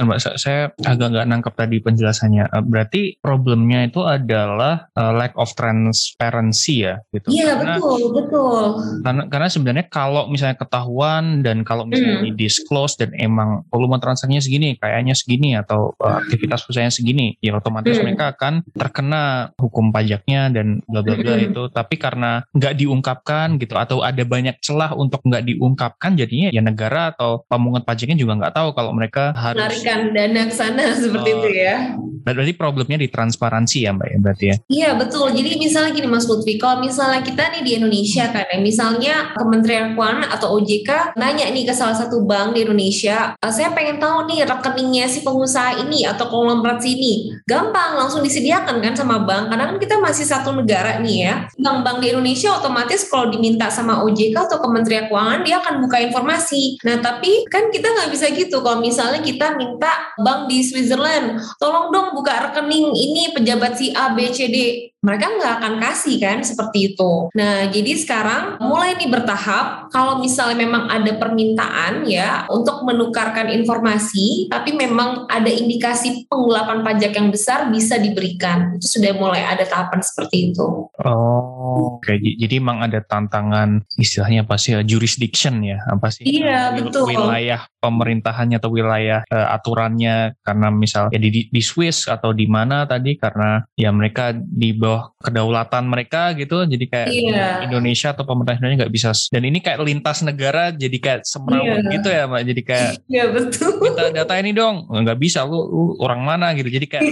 Mbak, 0.00 0.18
saya 0.40 0.72
agak 0.80 1.08
nggak 1.12 1.26
nangkep 1.28 1.54
tadi 1.58 1.65
penjelasannya. 1.68 2.44
Eh, 2.50 2.64
berarti 2.64 3.02
problemnya 3.18 3.86
itu 3.86 4.02
adalah 4.02 4.88
uh, 4.94 5.12
lack 5.14 5.34
of 5.34 5.50
transparency 5.58 6.86
ya, 6.86 7.02
gitu. 7.10 7.30
Iya 7.34 7.58
betul 7.58 8.14
betul. 8.14 8.64
Karena 9.02 9.22
karena 9.26 9.48
sebenarnya 9.50 9.86
kalau 9.90 10.30
misalnya 10.30 10.56
ketahuan 10.58 11.42
dan 11.42 11.66
kalau 11.66 11.84
misalnya 11.84 12.22
hmm. 12.22 12.26
di 12.30 12.46
disclose 12.46 12.98
dan 12.98 13.10
emang 13.18 13.66
volume 13.70 13.98
transaksinya 13.98 14.42
segini, 14.42 14.78
kayaknya 14.78 15.14
segini 15.18 15.58
atau 15.58 15.92
uh, 15.98 16.22
aktivitas 16.22 16.62
perusahaan 16.66 16.92
segini, 16.92 17.34
ya 17.42 17.58
otomatis 17.58 17.98
hmm. 17.98 18.04
mereka 18.06 18.24
akan 18.36 18.62
terkena 18.74 19.50
hukum 19.58 19.90
pajaknya 19.90 20.52
dan 20.52 20.80
bla 20.86 21.02
bla 21.02 21.18
bla 21.18 21.34
hmm. 21.36 21.46
itu. 21.52 21.62
Tapi 21.70 21.94
karena 21.98 22.46
nggak 22.54 22.74
diungkapkan 22.78 23.58
gitu 23.58 23.74
atau 23.74 24.02
ada 24.06 24.22
banyak 24.22 24.58
celah 24.62 24.94
untuk 24.94 25.22
nggak 25.26 25.44
diungkapkan, 25.46 26.14
jadinya 26.14 26.48
ya 26.52 26.62
negara 26.62 27.14
atau 27.14 27.42
pemungut 27.46 27.86
pajaknya 27.86 28.18
juga 28.18 28.36
nggak 28.36 28.54
tahu 28.54 28.68
kalau 28.76 28.92
mereka 28.92 29.32
harus 29.32 29.60
melarikan 29.62 30.00
dana 30.12 30.42
ke 30.48 30.54
sana 30.54 30.84
seperti 30.94 31.28
uh, 31.30 31.36
itu 31.38 31.45
ya. 31.54 31.96
Berarti 32.24 32.54
problemnya 32.56 32.98
di 33.00 33.08
transparansi 33.10 33.84
ya 33.84 33.90
Mbak 33.92 34.08
ya 34.08 34.18
berarti 34.22 34.44
ya? 34.44 34.56
Iya 34.66 34.90
betul. 34.96 35.34
Jadi 35.34 35.50
misalnya 35.60 35.90
gini 35.92 36.08
Mas 36.08 36.24
Lutfi, 36.24 36.56
kalau 36.56 36.80
misalnya 36.80 37.20
kita 37.20 37.52
nih 37.52 37.62
di 37.66 37.72
Indonesia 37.76 38.30
kan 38.30 38.46
ya, 38.48 38.58
misalnya 38.62 39.14
Kementerian 39.36 39.92
Keuangan 39.92 40.28
atau 40.32 40.56
OJK 40.60 41.18
nanya 41.18 41.50
nih 41.50 41.64
ke 41.68 41.74
salah 41.74 41.96
satu 41.96 42.24
bank 42.24 42.56
di 42.56 42.64
Indonesia, 42.64 43.34
eh, 43.36 43.52
saya 43.52 43.72
pengen 43.72 43.98
tahu 43.98 44.30
nih 44.30 44.46
rekeningnya 44.46 45.06
si 45.10 45.20
pengusaha 45.26 45.82
ini 45.82 46.06
atau 46.06 46.28
konglomerat 46.30 46.80
sini. 46.80 47.34
Gampang 47.44 47.98
langsung 47.98 48.22
disediakan 48.22 48.80
kan 48.80 48.94
sama 48.94 49.24
bank, 49.24 49.50
karena 49.50 49.64
kan 49.74 49.78
kita 49.82 49.96
masih 49.98 50.24
satu 50.28 50.54
negara 50.54 51.02
nih 51.02 51.16
ya. 51.26 51.34
Bank-bank 51.56 51.98
di 52.04 52.06
Indonesia 52.14 52.54
otomatis 52.54 53.08
kalau 53.08 53.32
diminta 53.32 53.68
sama 53.68 54.04
OJK 54.04 54.36
atau 54.36 54.58
Kementerian 54.62 55.10
Keuangan 55.10 55.40
dia 55.42 55.58
akan 55.60 55.82
buka 55.82 55.98
informasi. 56.00 56.78
Nah 56.86 57.00
tapi 57.00 57.48
kan 57.50 57.68
kita 57.72 57.88
nggak 57.90 58.10
bisa 58.12 58.30
gitu 58.32 58.62
kalau 58.62 58.78
misalnya 58.82 59.20
kita 59.22 59.56
minta 59.56 60.14
bank 60.20 60.46
di 60.46 60.62
Switzerland, 60.62 61.40
tolong 61.58 61.90
dong 61.90 62.05
buka 62.14 62.50
rekening 62.50 62.92
ini 62.94 63.32
pejabat 63.32 63.78
si 63.78 63.90
A, 63.94 64.12
B, 64.12 64.30
C, 64.30 64.50
D 64.50 64.58
mereka 65.06 65.30
nggak 65.30 65.54
akan 65.62 65.74
kasih 65.78 66.18
kan 66.18 66.42
seperti 66.42 66.92
itu. 66.92 67.30
Nah, 67.38 67.70
jadi 67.70 67.94
sekarang 67.94 68.58
mulai 68.58 68.98
nih 68.98 69.06
bertahap 69.06 69.86
kalau 69.94 70.18
misalnya 70.18 70.66
memang 70.66 70.90
ada 70.90 71.14
permintaan 71.14 72.02
ya 72.10 72.42
untuk 72.50 72.82
menukarkan 72.82 73.54
informasi, 73.54 74.50
tapi 74.50 74.74
memang 74.74 75.30
ada 75.30 75.46
indikasi 75.46 76.26
penggelapan 76.26 76.82
pajak 76.82 77.14
yang 77.14 77.30
besar 77.30 77.70
bisa 77.70 78.02
diberikan. 78.02 78.74
Itu 78.74 78.98
sudah 78.98 79.14
mulai 79.14 79.46
ada 79.46 79.62
tahapan 79.62 80.02
seperti 80.02 80.50
itu. 80.50 80.90
Oh, 80.90 82.02
oke. 82.02 82.02
Okay. 82.02 82.18
Jadi 82.18 82.58
memang 82.58 82.82
ada 82.82 82.98
tantangan 82.98 83.86
istilahnya 83.94 84.42
apa 84.42 84.58
sih 84.58 84.74
jurisdiction 84.82 85.62
ya? 85.62 85.78
Apa 85.86 86.10
sih? 86.10 86.26
Iya, 86.26 86.74
betul. 86.74 87.06
Wilayah 87.14 87.70
pemerintahannya 87.78 88.58
atau 88.58 88.74
wilayah 88.74 89.22
uh, 89.30 89.54
aturannya 89.54 90.34
karena 90.42 90.68
misal 90.74 91.12
ya 91.14 91.20
di, 91.22 91.46
di 91.46 91.62
Swiss 91.62 92.10
atau 92.10 92.34
di 92.34 92.50
mana 92.50 92.88
tadi 92.88 93.14
karena 93.14 93.62
ya 93.78 93.94
mereka 93.94 94.34
di 94.34 94.74
bawah 94.74 94.95
kedaulatan 95.20 95.84
mereka 95.88 96.32
gitu 96.36 96.64
jadi 96.64 96.84
kayak 96.86 97.08
iya. 97.10 97.48
Indonesia 97.64 98.12
atau 98.12 98.24
pemerintah 98.28 98.60
Indonesia 98.60 98.86
nggak 98.86 98.94
bisa 98.94 99.10
dan 99.32 99.42
ini 99.42 99.58
kayak 99.62 99.80
lintas 99.82 100.22
negara 100.22 100.70
jadi 100.72 100.98
kayak 100.98 101.20
semrawut 101.26 101.82
iya. 101.86 101.92
gitu 101.92 102.08
ya 102.08 102.22
mbak 102.28 102.42
jadi 102.46 102.62
kayak 102.62 102.92
iya 103.10 103.24
betul 103.30 103.72
kita 103.82 104.02
data 104.12 104.34
ini 104.38 104.50
dong 104.54 104.86
nggak 104.88 105.18
bisa 105.18 105.44
lu, 105.44 105.58
lu 105.68 105.84
orang 106.02 106.20
mana 106.22 106.52
gitu 106.54 106.68
jadi 106.68 106.86
kayak 106.86 107.04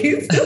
gitu. 0.00 0.38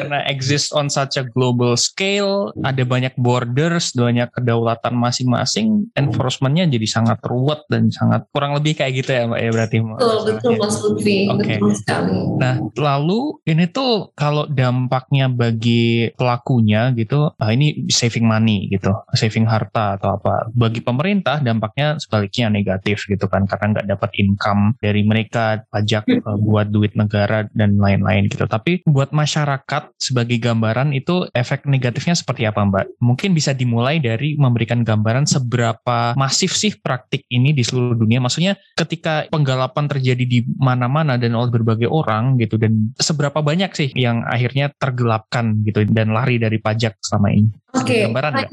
karena 0.00 0.24
exist 0.26 0.72
on 0.72 0.88
such 0.88 1.20
a 1.20 1.24
global 1.36 1.76
scale 1.76 2.50
ada 2.64 2.82
banyak 2.82 3.12
borders 3.20 3.92
banyak 3.92 4.30
kedaulatan 4.32 4.94
masing-masing 4.96 5.90
enforcementnya 5.94 6.66
jadi 6.70 6.86
sangat 6.88 7.18
ruwet 7.26 7.60
dan 7.68 7.92
sangat 7.92 8.24
kurang 8.32 8.56
lebih 8.56 8.78
kayak 8.78 9.04
gitu 9.04 9.10
ya 9.12 9.28
mbak 9.28 9.40
ya 9.40 9.50
berarti 9.52 9.76
betul 9.84 10.16
betul 10.26 10.52
mas 10.56 10.76
Lutfi 10.80 11.18
okay. 11.28 11.56
betul 11.58 11.72
sekali 11.76 12.18
nah 12.40 12.54
lalu 12.78 13.38
ini 13.46 13.68
tuh 13.68 14.10
kalau 14.16 14.48
dampak 14.48 15.09
dampaknya 15.10 15.26
bagi 15.26 16.06
pelakunya 16.14 16.94
gitu, 16.94 17.34
ah, 17.34 17.50
ini 17.50 17.90
saving 17.90 18.22
money 18.22 18.70
gitu, 18.70 18.94
saving 19.10 19.42
harta 19.42 19.98
atau 19.98 20.14
apa. 20.14 20.46
Bagi 20.54 20.78
pemerintah 20.86 21.42
dampaknya 21.42 21.98
sebaliknya 21.98 22.46
negatif 22.46 23.10
gitu 23.10 23.26
kan, 23.26 23.42
karena 23.50 23.74
nggak 23.74 23.88
dapat 23.90 24.10
income 24.22 24.78
dari 24.78 25.02
mereka, 25.02 25.66
pajak 25.66 26.06
uh, 26.22 26.38
buat 26.38 26.70
duit 26.70 26.94
negara 26.94 27.50
dan 27.58 27.74
lain-lain 27.82 28.30
gitu. 28.30 28.46
Tapi 28.46 28.86
buat 28.86 29.10
masyarakat 29.10 29.98
sebagai 29.98 30.38
gambaran 30.38 30.94
itu 30.94 31.26
efek 31.34 31.66
negatifnya 31.66 32.14
seperti 32.14 32.46
apa 32.46 32.62
Mbak? 32.62 33.02
Mungkin 33.02 33.34
bisa 33.34 33.50
dimulai 33.50 33.98
dari 33.98 34.38
memberikan 34.38 34.86
gambaran 34.86 35.26
seberapa 35.26 36.14
masif 36.14 36.54
sih 36.54 36.78
praktik 36.78 37.26
ini 37.34 37.50
di 37.50 37.66
seluruh 37.66 37.98
dunia. 37.98 38.22
Maksudnya 38.22 38.54
ketika 38.78 39.26
penggalapan 39.26 39.90
terjadi 39.90 40.22
di 40.22 40.46
mana-mana 40.54 41.18
dan 41.18 41.34
oleh 41.34 41.50
berbagai 41.50 41.90
orang 41.90 42.38
gitu 42.38 42.54
dan 42.54 42.94
seberapa 43.02 43.42
banyak 43.42 43.74
sih 43.74 43.90
yang 43.98 44.22
akhirnya 44.22 44.70
tergolong 44.78 44.89
gelapkan 44.92 45.62
gitu 45.64 45.86
dan 45.88 46.12
lari 46.12 46.36
dari 46.36 46.58
pajak 46.60 46.98
selama 47.00 47.32
ini. 47.32 47.50
Oke, 47.70 48.02
okay. 48.10 48.50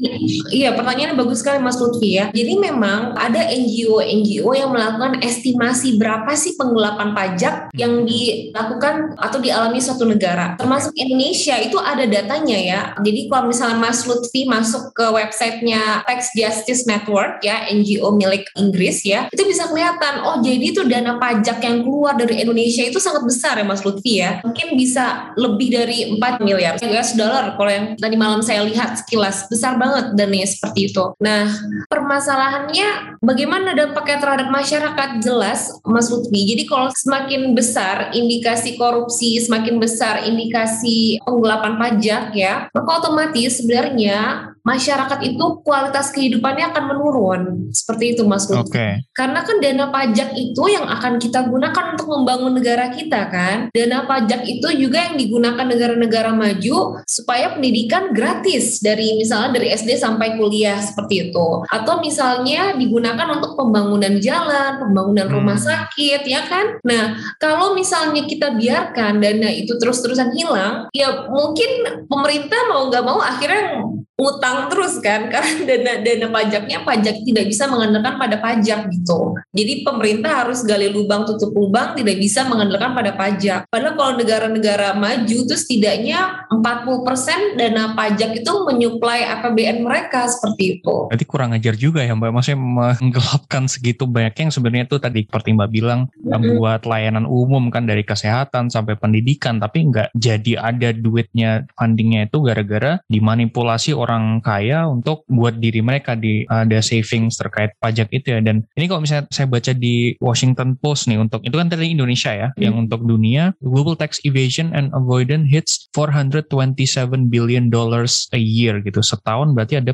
iya 0.54 0.70
pertanyaannya 0.78 1.18
bagus 1.18 1.42
sekali 1.42 1.58
Mas 1.58 1.74
Lutfi 1.74 2.22
ya. 2.22 2.30
Jadi 2.30 2.54
memang 2.54 3.18
ada 3.18 3.50
NGO-NGO 3.50 4.46
yang 4.54 4.70
melakukan 4.70 5.18
estimasi 5.18 5.98
berapa 5.98 6.30
sih 6.38 6.54
penggelapan 6.54 7.10
pajak 7.18 7.74
yang 7.74 8.06
dilakukan 8.06 9.18
atau 9.18 9.42
dialami 9.42 9.82
suatu 9.82 10.06
negara. 10.06 10.54
Termasuk 10.54 10.94
Indonesia 10.94 11.58
itu 11.58 11.82
ada 11.82 12.06
datanya 12.06 12.58
ya. 12.62 12.80
Jadi 13.02 13.26
kalau 13.26 13.50
misalnya 13.50 13.82
Mas 13.82 14.06
Lutfi 14.06 14.46
masuk 14.46 14.94
ke 14.94 15.10
websitenya 15.10 16.06
Tax 16.06 16.30
Justice 16.38 16.86
Network 16.86 17.42
ya, 17.42 17.66
NGO 17.74 18.14
milik 18.14 18.46
Inggris 18.54 19.02
ya, 19.02 19.26
itu 19.34 19.42
bisa 19.42 19.66
kelihatan, 19.66 20.22
oh 20.22 20.38
jadi 20.38 20.62
itu 20.62 20.86
dana 20.86 21.18
pajak 21.18 21.58
yang 21.58 21.82
keluar 21.82 22.14
dari 22.14 22.38
Indonesia 22.38 22.86
itu 22.86 23.02
sangat 23.02 23.26
besar 23.26 23.58
ya 23.58 23.66
Mas 23.66 23.82
Lutfi 23.82 24.22
ya. 24.22 24.38
Mungkin 24.46 24.78
bisa 24.78 25.34
lebih 25.34 25.74
dari 25.74 26.14
4 26.14 26.22
miliar 26.44 26.76
US 26.76 27.16
dollar 27.16 27.56
kalau 27.56 27.70
yang 27.72 27.86
tadi 27.96 28.16
malam 28.20 28.44
saya 28.44 28.62
lihat 28.68 29.00
sekilas 29.00 29.48
besar 29.48 29.80
banget 29.80 30.12
dan 30.14 30.28
ya 30.28 30.44
seperti 30.44 30.92
itu. 30.92 31.04
Nah, 31.18 31.48
permasalahannya 31.88 33.18
bagaimana 33.24 33.72
dampaknya 33.72 34.18
terhadap 34.20 34.48
masyarakat 34.52 35.10
jelas 35.24 35.72
Mas 35.88 36.12
Lutfi. 36.12 36.44
Jadi 36.44 36.68
kalau 36.68 36.92
semakin 36.92 37.56
besar 37.56 38.12
indikasi 38.12 38.76
korupsi, 38.76 39.40
semakin 39.40 39.80
besar 39.80 40.22
indikasi 40.22 41.16
penggelapan 41.24 41.80
pajak 41.80 42.24
ya, 42.36 42.68
maka 42.70 42.90
otomatis 43.00 43.62
sebenarnya 43.62 44.52
masyarakat 44.68 45.20
itu 45.24 45.44
kualitas 45.64 46.12
kehidupannya 46.12 46.68
akan 46.76 46.84
menurun. 46.92 47.42
Seperti 47.72 48.12
itu 48.12 48.28
Mas 48.28 48.44
Oke. 48.52 48.68
Okay. 48.68 48.92
Karena 49.16 49.40
kan 49.40 49.56
dana 49.64 49.88
pajak 49.88 50.36
itu 50.36 50.62
yang 50.68 50.84
akan 50.84 51.16
kita 51.16 51.48
gunakan 51.48 51.96
untuk 51.96 52.08
membangun 52.12 52.52
negara 52.52 52.92
kita 52.92 53.32
kan. 53.32 53.58
Dana 53.72 54.04
pajak 54.04 54.44
itu 54.44 54.68
juga 54.76 55.08
yang 55.08 55.16
digunakan 55.16 55.64
negara-negara 55.64 56.36
maju 56.36 57.00
supaya 57.08 57.56
pendidikan 57.56 58.12
gratis 58.12 58.84
dari 58.84 59.16
misalnya 59.16 59.56
dari 59.56 59.72
SD 59.72 59.96
sampai 59.96 60.36
kuliah 60.36 60.76
seperti 60.78 61.32
itu. 61.32 61.48
Atau 61.72 62.04
misalnya 62.04 62.76
digunakan 62.76 63.28
untuk 63.32 63.56
pembangunan 63.56 64.20
jalan, 64.20 64.76
pembangunan 64.82 65.26
rumah 65.32 65.56
hmm. 65.56 65.66
sakit 65.66 66.22
ya 66.28 66.44
kan. 66.44 66.66
Nah, 66.84 67.16
kalau 67.40 67.72
misalnya 67.72 68.28
kita 68.28 68.52
biarkan 68.52 69.22
dana 69.22 69.48
itu 69.48 69.78
terus-terusan 69.80 70.36
hilang, 70.36 70.90
ya 70.92 71.28
mungkin 71.30 72.04
pemerintah 72.10 72.60
mau 72.68 72.90
nggak 72.90 73.04
mau 73.06 73.20
akhirnya 73.22 73.97
utang 74.18 74.66
terus 74.66 74.98
kan 74.98 75.30
karena 75.30 75.62
dana 75.68 75.92
dana 76.02 76.26
pajaknya 76.34 76.82
pajak 76.82 77.22
tidak 77.22 77.44
bisa 77.46 77.70
mengandalkan 77.70 78.18
pada 78.18 78.36
pajak 78.42 78.90
gitu. 78.90 79.38
Jadi 79.54 79.86
pemerintah 79.86 80.42
harus 80.42 80.66
gali 80.66 80.90
lubang 80.90 81.22
tutup 81.22 81.54
lubang 81.54 81.94
tidak 81.94 82.18
bisa 82.18 82.42
mengandalkan 82.50 82.98
pada 82.98 83.14
pajak. 83.14 83.70
Padahal 83.70 83.94
kalau 83.94 84.12
negara-negara 84.18 84.98
maju 84.98 85.36
itu 85.46 85.54
setidaknya 85.54 86.50
40% 86.50 87.54
dana 87.54 87.94
pajak 87.94 88.42
itu 88.42 88.52
menyuplai 88.66 89.22
APBN 89.38 89.86
mereka 89.86 90.26
seperti 90.26 90.82
itu. 90.82 91.06
Berarti 91.06 91.26
kurang 91.30 91.54
ajar 91.54 91.78
juga 91.78 92.02
ya 92.02 92.18
Mbak, 92.18 92.30
maksudnya 92.34 92.58
menggelapkan 92.58 93.70
segitu 93.70 94.10
banyak 94.10 94.34
yang 94.34 94.50
sebenarnya 94.50 94.84
itu 94.90 94.96
tadi 94.98 95.20
seperti 95.30 95.54
Mbak 95.54 95.70
bilang 95.70 96.10
mm-hmm. 96.10 96.58
buat 96.58 96.82
layanan 96.82 97.22
umum 97.22 97.70
kan 97.70 97.86
dari 97.86 98.02
kesehatan 98.02 98.66
sampai 98.72 98.98
pendidikan 98.98 99.62
tapi 99.62 99.86
nggak 99.86 100.10
jadi 100.18 100.58
ada 100.58 100.90
duitnya 100.90 101.68
fundingnya 101.78 102.26
itu 102.26 102.42
gara-gara 102.42 102.98
dimanipulasi 103.06 103.94
orang 103.94 104.07
orang 104.08 104.40
kaya 104.40 104.88
untuk 104.88 105.28
buat 105.28 105.60
diri 105.60 105.84
mereka 105.84 106.16
di 106.16 106.48
ada 106.48 106.80
savings 106.80 107.36
terkait 107.36 107.76
pajak 107.76 108.08
itu 108.08 108.32
ya. 108.32 108.40
Dan 108.40 108.64
ini 108.80 108.88
kalau 108.88 109.04
misalnya 109.04 109.28
saya 109.28 109.44
baca 109.44 109.76
di 109.76 110.16
Washington 110.24 110.80
Post 110.80 111.12
nih 111.12 111.20
untuk 111.20 111.44
itu 111.44 111.52
kan 111.52 111.68
dari 111.68 111.92
Indonesia 111.92 112.32
ya 112.32 112.48
hmm. 112.56 112.60
yang 112.64 112.74
untuk 112.80 113.04
dunia 113.04 113.52
global 113.60 113.92
tax 113.92 114.16
evasion 114.24 114.72
and 114.72 114.88
avoidance 114.96 115.44
hits 115.52 115.92
427 115.92 117.28
billion 117.28 117.68
dollars 117.68 118.24
a 118.32 118.40
year 118.40 118.80
gitu. 118.80 119.04
Setahun 119.04 119.52
berarti 119.52 119.76
ada 119.76 119.92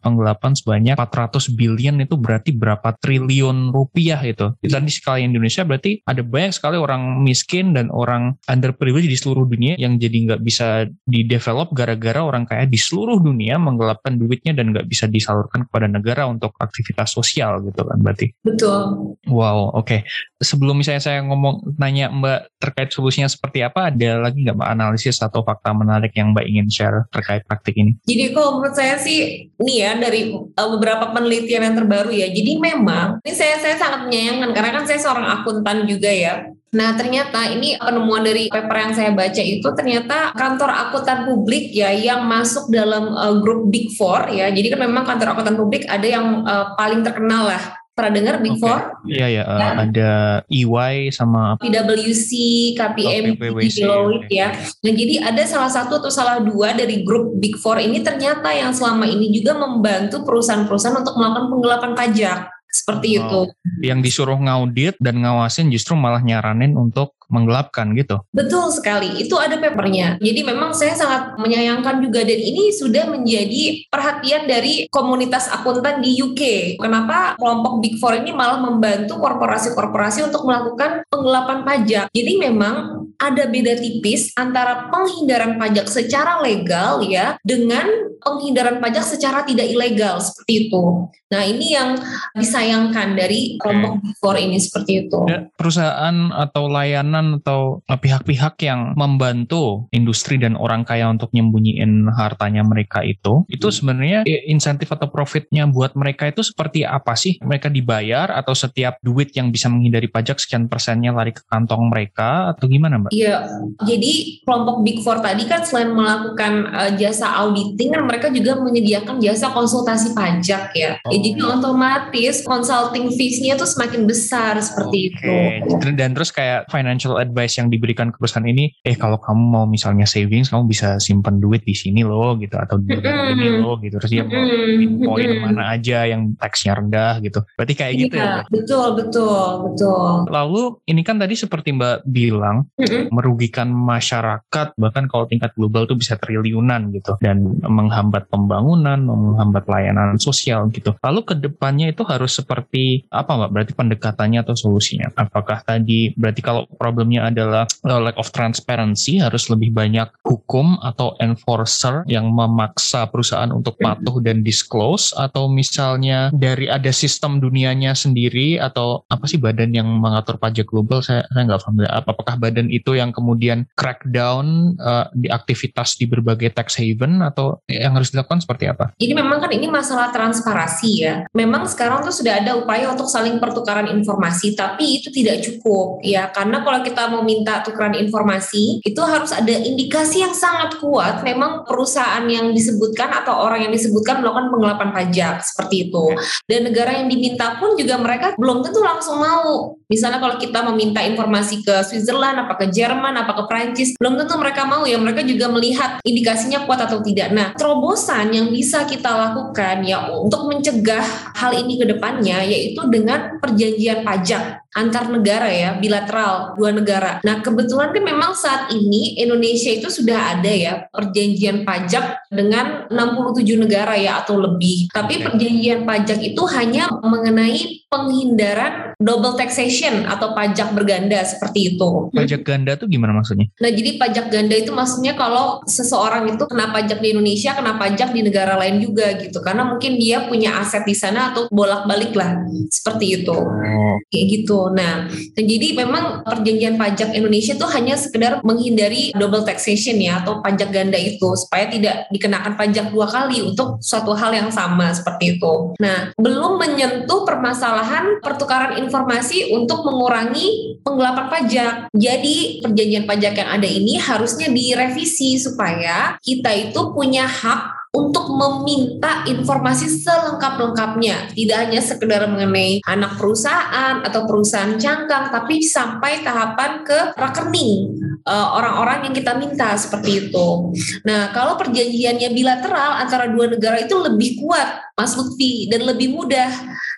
penggelapan 0.00 0.56
sebanyak 0.56 0.96
400 0.96 1.52
billion 1.52 2.00
itu 2.00 2.16
berarti 2.16 2.56
berapa 2.56 2.96
triliun 2.96 3.74
rupiah 3.74 4.22
itu 4.24 4.54
dan 4.64 4.86
di 4.86 4.92
skala 4.94 5.18
Indonesia 5.18 5.66
berarti 5.66 6.00
ada 6.06 6.22
banyak 6.22 6.54
sekali 6.54 6.78
orang 6.78 7.20
miskin 7.26 7.74
dan 7.74 7.90
orang 7.90 8.38
underprivileged 8.46 9.10
di 9.10 9.18
seluruh 9.18 9.44
dunia 9.44 9.74
yang 9.76 9.98
jadi 9.98 10.16
nggak 10.30 10.40
bisa 10.46 10.86
di 11.04 11.26
develop 11.26 11.74
gara-gara 11.74 12.22
orang 12.22 12.46
kaya 12.46 12.64
di 12.64 12.78
seluruh 12.78 13.18
dunia 13.18 13.49
dunia 13.50 13.66
menggelapkan 13.66 14.14
duitnya 14.14 14.54
dan 14.54 14.70
nggak 14.70 14.86
bisa 14.86 15.10
disalurkan 15.10 15.66
kepada 15.66 15.90
negara 15.90 16.30
untuk 16.30 16.54
aktivitas 16.62 17.10
sosial 17.10 17.58
gitu 17.66 17.82
kan 17.82 17.98
berarti. 17.98 18.30
Betul. 18.46 19.18
Wow, 19.26 19.74
oke. 19.74 19.90
Okay. 19.90 20.00
Sebelum 20.38 20.78
misalnya 20.78 21.02
saya 21.02 21.18
ngomong 21.26 21.74
nanya 21.74 22.14
Mbak 22.14 22.62
terkait 22.62 22.94
solusinya 22.94 23.26
seperti 23.26 23.66
apa, 23.66 23.90
ada 23.90 24.22
lagi 24.22 24.46
nggak 24.46 24.54
Mbak 24.54 24.70
analisis 24.70 25.18
atau 25.18 25.42
fakta 25.42 25.74
menarik 25.74 26.14
yang 26.14 26.30
Mbak 26.30 26.46
ingin 26.46 26.68
share 26.70 27.10
terkait 27.10 27.42
praktik 27.50 27.74
ini? 27.74 27.98
Jadi 28.06 28.30
kalau 28.30 28.62
menurut 28.62 28.78
saya 28.78 28.94
sih 29.02 29.50
nih 29.58 29.76
ya 29.82 29.90
dari 29.98 30.30
uh, 30.30 30.68
beberapa 30.78 31.10
penelitian 31.10 31.66
yang 31.66 31.76
terbaru 31.76 32.14
ya. 32.14 32.30
Jadi 32.30 32.62
memang 32.62 33.18
ini 33.26 33.34
saya 33.34 33.58
saya 33.58 33.74
sangat 33.74 34.06
menyayangkan 34.06 34.54
karena 34.54 34.70
kan 34.78 34.84
saya 34.86 35.02
seorang 35.02 35.26
akuntan 35.26 35.90
juga 35.90 36.08
ya. 36.08 36.54
Nah, 36.70 36.94
ternyata 36.94 37.50
ini 37.50 37.74
penemuan 37.74 38.22
dari 38.22 38.46
paper 38.46 38.76
yang 38.78 38.94
saya 38.94 39.10
baca 39.10 39.42
itu 39.42 39.68
ternyata 39.74 40.30
kantor 40.38 40.70
akuntan 40.70 41.26
publik 41.26 41.74
ya 41.74 41.90
yang 41.90 42.22
masuk 42.30 42.70
dalam 42.70 43.10
uh, 43.10 43.34
grup 43.42 43.66
Big 43.74 43.90
Four 43.98 44.30
ya. 44.30 44.46
Jadi 44.54 44.70
kan 44.70 44.78
memang 44.86 45.02
kantor 45.02 45.34
akuntan 45.34 45.58
publik 45.58 45.82
ada 45.90 46.06
yang 46.06 46.46
uh, 46.46 46.78
paling 46.78 47.02
terkenal 47.02 47.50
lah 47.50 47.80
pernah 48.00 48.12
dengar 48.16 48.34
Big 48.38 48.54
okay. 48.54 48.62
Four? 48.62 48.78
Iya 49.02 49.26
ya, 49.28 49.42
uh, 49.44 49.58
ya, 49.58 49.68
ada 49.82 50.12
EY 50.48 50.94
sama 51.10 51.58
PwC, 51.60 52.30
KPMG, 52.78 53.42
oh, 53.50 53.60
Deloitte 53.60 54.30
ya. 54.30 54.54
Nah 54.56 54.92
jadi 54.94 55.14
ada 55.26 55.42
salah 55.44 55.68
satu 55.68 56.00
atau 56.00 56.08
salah 56.08 56.38
dua 56.40 56.72
dari 56.72 57.02
grup 57.02 57.36
Big 57.36 57.60
Four 57.60 57.82
ini 57.82 58.00
ternyata 58.00 58.48
yang 58.54 58.70
selama 58.70 59.10
ini 59.10 59.28
juga 59.34 59.58
membantu 59.58 60.24
perusahaan-perusahaan 60.24 61.02
untuk 61.02 61.18
melakukan 61.18 61.46
penggelapan 61.50 61.92
pajak 61.98 62.59
seperti 62.70 63.18
oh, 63.18 63.20
itu. 63.20 63.40
Yang 63.82 64.00
disuruh 64.10 64.38
ngaudit 64.38 64.96
dan 65.02 65.20
ngawasin 65.20 65.68
justru 65.68 65.98
malah 65.98 66.22
nyaranin 66.22 66.78
untuk 66.78 67.18
menggelapkan 67.30 67.94
gitu. 67.94 68.18
Betul 68.34 68.74
sekali, 68.74 69.22
itu 69.22 69.38
ada 69.38 69.54
papernya. 69.56 70.18
Jadi 70.18 70.42
memang 70.42 70.74
saya 70.74 70.98
sangat 70.98 71.38
menyayangkan 71.38 72.02
juga 72.02 72.26
dan 72.26 72.36
ini 72.36 72.74
sudah 72.74 73.06
menjadi 73.06 73.86
perhatian 73.86 74.50
dari 74.50 74.90
komunitas 74.90 75.46
akuntan 75.54 76.02
di 76.02 76.18
UK. 76.18 76.42
Kenapa 76.82 77.38
kelompok 77.38 77.78
Big 77.78 77.96
Four 78.02 78.18
ini 78.18 78.34
malah 78.34 78.58
membantu 78.58 79.22
korporasi-korporasi 79.22 80.26
untuk 80.26 80.42
melakukan 80.42 81.06
penggelapan 81.06 81.62
pajak. 81.62 82.06
Jadi 82.10 82.32
memang 82.36 82.99
ada 83.20 83.44
beda 83.44 83.76
tipis 83.76 84.32
antara 84.34 84.88
penghindaran 84.88 85.60
pajak 85.60 85.86
secara 85.86 86.40
legal 86.40 87.04
ya 87.04 87.36
dengan 87.44 87.84
penghindaran 88.20 88.80
pajak 88.80 89.04
secara 89.04 89.44
tidak 89.44 89.68
ilegal 89.68 90.20
seperti 90.20 90.68
itu. 90.68 91.08
Nah 91.30 91.42
ini 91.46 91.78
yang 91.78 91.94
disayangkan 92.34 93.14
dari 93.14 93.54
kelompok 93.56 94.02
Big 94.02 94.14
Four 94.18 94.36
ini 94.36 94.58
seperti 94.58 95.06
itu. 95.06 95.20
Ya, 95.30 95.46
perusahaan 95.54 96.34
atau 96.34 96.66
layanan 96.66 97.38
atau 97.38 97.86
pihak-pihak 97.86 98.58
yang 98.66 98.98
membantu 98.98 99.86
industri 99.94 100.42
dan 100.42 100.58
orang 100.58 100.82
kaya 100.82 101.06
untuk 101.06 101.30
nyembunyiin 101.30 102.10
hartanya 102.10 102.66
mereka 102.66 103.06
itu, 103.06 103.46
itu 103.46 103.66
hmm. 103.70 103.76
sebenarnya 103.76 104.20
insentif 104.50 104.90
atau 104.90 105.06
profitnya 105.06 105.70
buat 105.70 105.94
mereka 105.94 106.26
itu 106.26 106.42
seperti 106.42 106.82
apa 106.82 107.14
sih? 107.14 107.38
Mereka 107.38 107.70
dibayar 107.70 108.34
atau 108.34 108.52
setiap 108.52 108.98
duit 108.98 109.30
yang 109.38 109.54
bisa 109.54 109.70
menghindari 109.70 110.10
pajak 110.10 110.42
sekian 110.42 110.66
persennya 110.66 111.14
lari 111.14 111.30
ke 111.30 111.46
kantong 111.46 111.86
mereka 111.86 112.50
atau 112.50 112.66
gimana 112.66 112.98
Mbak? 112.98 113.09
Iya, 113.10 113.46
jadi 113.84 114.42
kelompok 114.46 114.86
Big 114.86 115.02
Four 115.02 115.18
tadi 115.18 115.44
kan 115.50 115.66
selain 115.66 115.90
melakukan 115.92 116.70
uh, 116.70 116.90
jasa 116.94 117.26
auditing, 117.42 117.90
kan 117.90 118.06
mereka 118.06 118.30
juga 118.30 118.56
menyediakan 118.62 119.18
jasa 119.18 119.50
konsultasi 119.50 120.14
pajak 120.14 120.70
ya. 120.72 120.96
Oh 121.04 121.10
jadi 121.10 121.36
otomatis 121.42 122.46
consulting 122.46 123.10
fees-nya 123.14 123.58
tuh 123.58 123.66
semakin 123.66 124.06
besar 124.06 124.56
seperti 124.62 125.10
okay. 125.10 125.60
itu. 125.66 125.90
Dan 125.98 126.14
terus 126.14 126.30
kayak 126.30 126.70
financial 126.70 127.18
advice 127.18 127.58
yang 127.58 127.66
diberikan 127.68 128.14
ke 128.14 128.16
perusahaan 128.22 128.46
ini, 128.46 128.70
eh 128.86 128.94
kalau 128.94 129.18
kamu 129.18 129.42
mau 129.42 129.64
misalnya 129.66 130.06
savings, 130.06 130.54
kamu 130.54 130.70
bisa 130.70 131.02
simpan 131.02 131.42
duit 131.42 131.66
di 131.66 131.74
sini 131.74 132.06
loh 132.06 132.38
gitu 132.38 132.54
atau 132.56 132.78
di 132.78 132.94
mm 132.94 133.28
ini 133.30 133.48
loh 133.58 133.76
gitu. 133.82 133.98
Terus 133.98 134.10
dia 134.10 134.24
mau 134.26 135.14
poin 135.14 135.28
mana 135.42 135.74
aja 135.74 136.06
yang 136.06 136.34
taxnya 136.38 136.78
rendah 136.78 137.18
gitu. 137.22 137.42
Berarti 137.58 137.74
kayak 137.74 137.94
gitu 137.98 138.14
ya? 138.16 138.22
Iya, 138.22 138.38
betul, 138.50 138.86
betul, 138.96 139.44
betul. 139.70 140.30
Lalu 140.30 140.62
ini 140.86 141.02
kan 141.02 141.18
tadi 141.18 141.34
seperti 141.34 141.74
Mbak 141.74 142.06
bilang 142.06 142.66
mm-hmm. 142.76 142.99
Merugikan 143.08 143.72
masyarakat 143.72 144.76
bahkan 144.76 145.08
kalau 145.08 145.24
tingkat 145.24 145.54
global 145.56 145.88
tuh 145.88 145.96
bisa 145.96 146.20
triliunan 146.20 146.92
gitu 146.92 147.16
dan 147.24 147.60
menghambat 147.64 148.28
pembangunan, 148.28 149.00
menghambat 149.00 149.64
layanan 149.64 150.20
sosial 150.20 150.68
gitu. 150.74 150.92
Lalu 151.00 151.20
ke 151.24 151.34
depannya 151.38 151.88
itu 151.88 152.04
harus 152.04 152.36
seperti 152.36 153.06
apa 153.08 153.36
Mbak? 153.36 153.50
Berarti 153.50 153.72
pendekatannya 153.72 154.40
atau 154.44 154.54
solusinya? 154.58 155.08
Apakah 155.14 155.62
tadi 155.64 156.12
berarti 156.18 156.40
kalau 156.44 156.66
problemnya 156.76 157.30
adalah 157.30 157.64
uh, 157.86 158.00
lack 158.00 158.18
of 158.18 158.28
transparency 158.34 159.22
harus 159.22 159.48
lebih 159.48 159.70
banyak 159.70 160.10
hukum 160.26 160.76
atau 160.82 161.14
enforcer 161.22 162.02
yang 162.10 162.28
memaksa 162.30 163.06
perusahaan 163.08 163.50
untuk 163.50 163.78
patuh 163.78 164.18
dan 164.20 164.42
disclose 164.42 165.14
atau 165.14 165.46
misalnya 165.46 166.32
dari 166.34 166.66
ada 166.66 166.90
sistem 166.90 167.38
dunianya 167.38 167.94
sendiri 167.94 168.58
atau 168.58 169.04
apa 169.06 169.24
sih 169.30 169.38
badan 169.38 169.70
yang 169.72 169.86
mengatur 169.86 170.36
pajak 170.36 170.66
global? 170.66 171.04
Saya 171.04 171.24
saya 171.30 171.42
nggak 171.46 171.60
paham. 171.62 171.76
Apakah 171.86 172.34
badan 172.40 172.68
itu 172.72 172.89
yang 172.94 173.10
kemudian 173.14 173.66
crackdown 173.74 174.76
uh, 174.78 175.06
di 175.16 175.30
aktivitas 175.30 175.96
di 175.96 176.06
berbagai 176.06 176.54
tax 176.54 176.76
haven 176.78 177.22
atau 177.24 177.62
yang 177.70 177.96
harus 177.96 178.12
dilakukan 178.12 178.42
seperti 178.42 178.70
apa? 178.70 178.92
Jadi 178.98 179.12
memang 179.16 179.38
kan 179.42 179.50
ini 179.50 179.66
masalah 179.70 180.12
transparansi 180.12 180.90
ya. 180.96 181.14
Memang 181.32 181.66
sekarang 181.66 182.02
tuh 182.04 182.14
sudah 182.14 182.42
ada 182.42 182.58
upaya 182.58 182.90
untuk 182.90 183.06
saling 183.06 183.38
pertukaran 183.38 183.88
informasi, 183.90 184.54
tapi 184.58 185.00
itu 185.02 185.08
tidak 185.10 185.42
cukup 185.44 186.02
ya. 186.04 186.28
Karena 186.30 186.62
kalau 186.62 186.80
kita 186.82 187.08
mau 187.10 187.22
minta 187.22 187.62
tukaran 187.64 187.96
informasi, 187.96 188.82
itu 188.82 189.00
harus 189.02 189.30
ada 189.34 189.52
indikasi 189.52 190.22
yang 190.22 190.34
sangat 190.34 190.78
kuat 190.80 191.22
memang 191.22 191.64
perusahaan 191.64 192.24
yang 192.26 192.50
disebutkan 192.50 193.10
atau 193.22 193.46
orang 193.46 193.68
yang 193.68 193.72
disebutkan 193.72 194.20
melakukan 194.20 194.50
penggelapan 194.50 194.88
pajak 194.90 195.34
seperti 195.44 195.90
itu. 195.90 196.04
Dan 196.46 196.68
negara 196.68 196.96
yang 196.98 197.06
diminta 197.06 197.56
pun 197.58 197.74
juga 197.78 197.96
mereka 198.00 198.34
belum 198.36 198.64
tentu 198.64 198.80
langsung 198.82 199.20
mau. 199.20 199.78
Misalnya 199.90 200.22
kalau 200.22 200.38
kita 200.38 200.62
meminta 200.70 201.02
informasi 201.02 201.66
ke 201.66 201.74
Switzerland, 201.82 202.46
apa 202.46 202.54
ke 202.54 202.70
Jerman, 202.80 203.12
apa 203.12 203.36
ke 203.36 203.44
Prancis, 203.44 203.92
belum 204.00 204.16
tentu 204.16 204.40
mereka 204.40 204.64
mau 204.64 204.88
ya. 204.88 204.96
Mereka 204.96 205.28
juga 205.28 205.52
melihat 205.52 206.00
indikasinya 206.00 206.64
kuat 206.64 206.80
atau 206.88 207.04
tidak. 207.04 207.28
Nah, 207.36 207.52
terobosan 207.52 208.32
yang 208.32 208.48
bisa 208.48 208.88
kita 208.88 209.12
lakukan 209.12 209.84
ya 209.84 210.08
untuk 210.08 210.48
mencegah 210.48 211.04
hal 211.36 211.52
ini 211.52 211.76
ke 211.76 211.84
depannya 211.84 212.40
yaitu 212.48 212.80
dengan 212.88 213.36
perjanjian 213.36 214.00
pajak 214.00 214.64
antar 214.70 215.10
negara 215.10 215.50
ya, 215.50 215.74
bilateral 215.78 216.54
dua 216.54 216.70
negara. 216.70 217.18
Nah, 217.26 217.42
kebetulan 217.42 217.90
kan 217.90 218.02
memang 218.06 218.32
saat 218.38 218.70
ini 218.70 219.18
Indonesia 219.18 219.70
itu 219.70 219.90
sudah 219.90 220.38
ada 220.38 220.50
ya 220.50 220.86
perjanjian 220.94 221.66
pajak 221.66 222.30
dengan 222.30 222.86
67 222.90 223.58
negara 223.58 223.98
ya 223.98 224.22
atau 224.22 224.38
lebih. 224.38 224.90
Tapi 224.94 225.22
perjanjian 225.22 225.82
pajak 225.82 226.22
itu 226.22 226.42
hanya 226.54 226.86
mengenai 227.02 227.82
penghindaran 227.90 228.94
double 229.02 229.34
taxation 229.34 230.06
atau 230.06 230.30
pajak 230.38 230.70
berganda 230.70 231.18
seperti 231.26 231.74
itu. 231.74 232.12
Pajak 232.14 232.46
ganda 232.46 232.78
tuh 232.78 232.86
gimana 232.86 233.10
maksudnya? 233.10 233.50
Nah, 233.58 233.70
jadi 233.74 233.98
pajak 233.98 234.30
ganda 234.30 234.54
itu 234.54 234.70
maksudnya 234.70 235.18
kalau 235.18 235.58
seseorang 235.66 236.30
itu 236.30 236.46
kena 236.46 236.70
pajak 236.70 237.02
di 237.02 237.10
Indonesia, 237.10 237.58
kena 237.58 237.74
pajak 237.74 238.14
di 238.14 238.22
negara 238.22 238.54
lain 238.54 238.78
juga 238.78 239.18
gitu. 239.18 239.42
Karena 239.42 239.66
mungkin 239.66 239.98
dia 239.98 240.30
punya 240.30 240.62
aset 240.62 240.86
di 240.86 240.94
sana 240.94 241.34
atau 241.34 241.50
bolak-balik 241.50 242.14
lah 242.14 242.46
seperti 242.70 243.24
itu. 243.24 243.34
Oh. 243.34 243.96
Kayak 244.06 244.26
gitu. 244.38 244.59
Nah, 244.68 245.08
jadi 245.32 245.72
memang 245.72 246.26
perjanjian 246.28 246.76
pajak 246.76 247.16
Indonesia 247.16 247.56
itu 247.56 247.66
hanya 247.72 247.96
sekedar 247.96 248.44
menghindari 248.44 249.16
double 249.16 249.48
taxation 249.48 249.96
ya 249.96 250.20
atau 250.20 250.44
pajak 250.44 250.68
ganda 250.68 251.00
itu 251.00 251.32
supaya 251.38 251.72
tidak 251.72 252.04
dikenakan 252.12 252.60
pajak 252.60 252.92
dua 252.92 253.08
kali 253.08 253.40
untuk 253.40 253.80
suatu 253.80 254.12
hal 254.12 254.36
yang 254.36 254.50
sama 254.52 254.92
seperti 254.92 255.40
itu. 255.40 255.72
Nah, 255.80 256.12
belum 256.20 256.60
menyentuh 256.60 257.24
permasalahan 257.24 258.20
pertukaran 258.20 258.76
informasi 258.76 259.56
untuk 259.56 259.86
mengurangi 259.88 260.76
penggelapan 260.84 261.26
pajak. 261.32 261.74
Jadi, 261.96 262.60
perjanjian 262.60 263.08
pajak 263.08 263.34
yang 263.40 263.50
ada 263.56 263.68
ini 263.68 263.96
harusnya 263.96 264.52
direvisi 264.52 265.40
supaya 265.40 266.20
kita 266.20 266.52
itu 266.52 266.92
punya 266.92 267.24
hak 267.24 267.79
untuk 267.90 268.30
meminta 268.30 269.26
informasi 269.26 269.90
selengkap-lengkapnya. 269.90 271.34
Tidak 271.34 271.56
hanya 271.58 271.82
sekedar 271.82 272.22
mengenai 272.30 272.78
anak 272.86 273.18
perusahaan 273.18 274.02
atau 274.06 274.30
perusahaan 274.30 274.78
cangkang, 274.78 275.34
tapi 275.34 275.58
sampai 275.66 276.22
tahapan 276.22 276.86
ke 276.86 277.18
rekening 277.18 277.98
eh, 278.22 278.48
orang-orang 278.54 279.10
yang 279.10 279.14
kita 279.14 279.34
minta 279.34 279.74
seperti 279.74 280.30
itu. 280.30 280.70
Nah, 281.02 281.34
kalau 281.34 281.58
perjanjiannya 281.58 282.30
bilateral 282.30 283.02
antara 283.02 283.26
dua 283.26 283.50
negara 283.50 283.82
itu 283.82 283.98
lebih 283.98 284.38
kuat, 284.38 284.94
Mas 284.94 285.18
Lutfi, 285.18 285.66
dan 285.66 285.82
lebih 285.82 286.14
mudah 286.14 286.50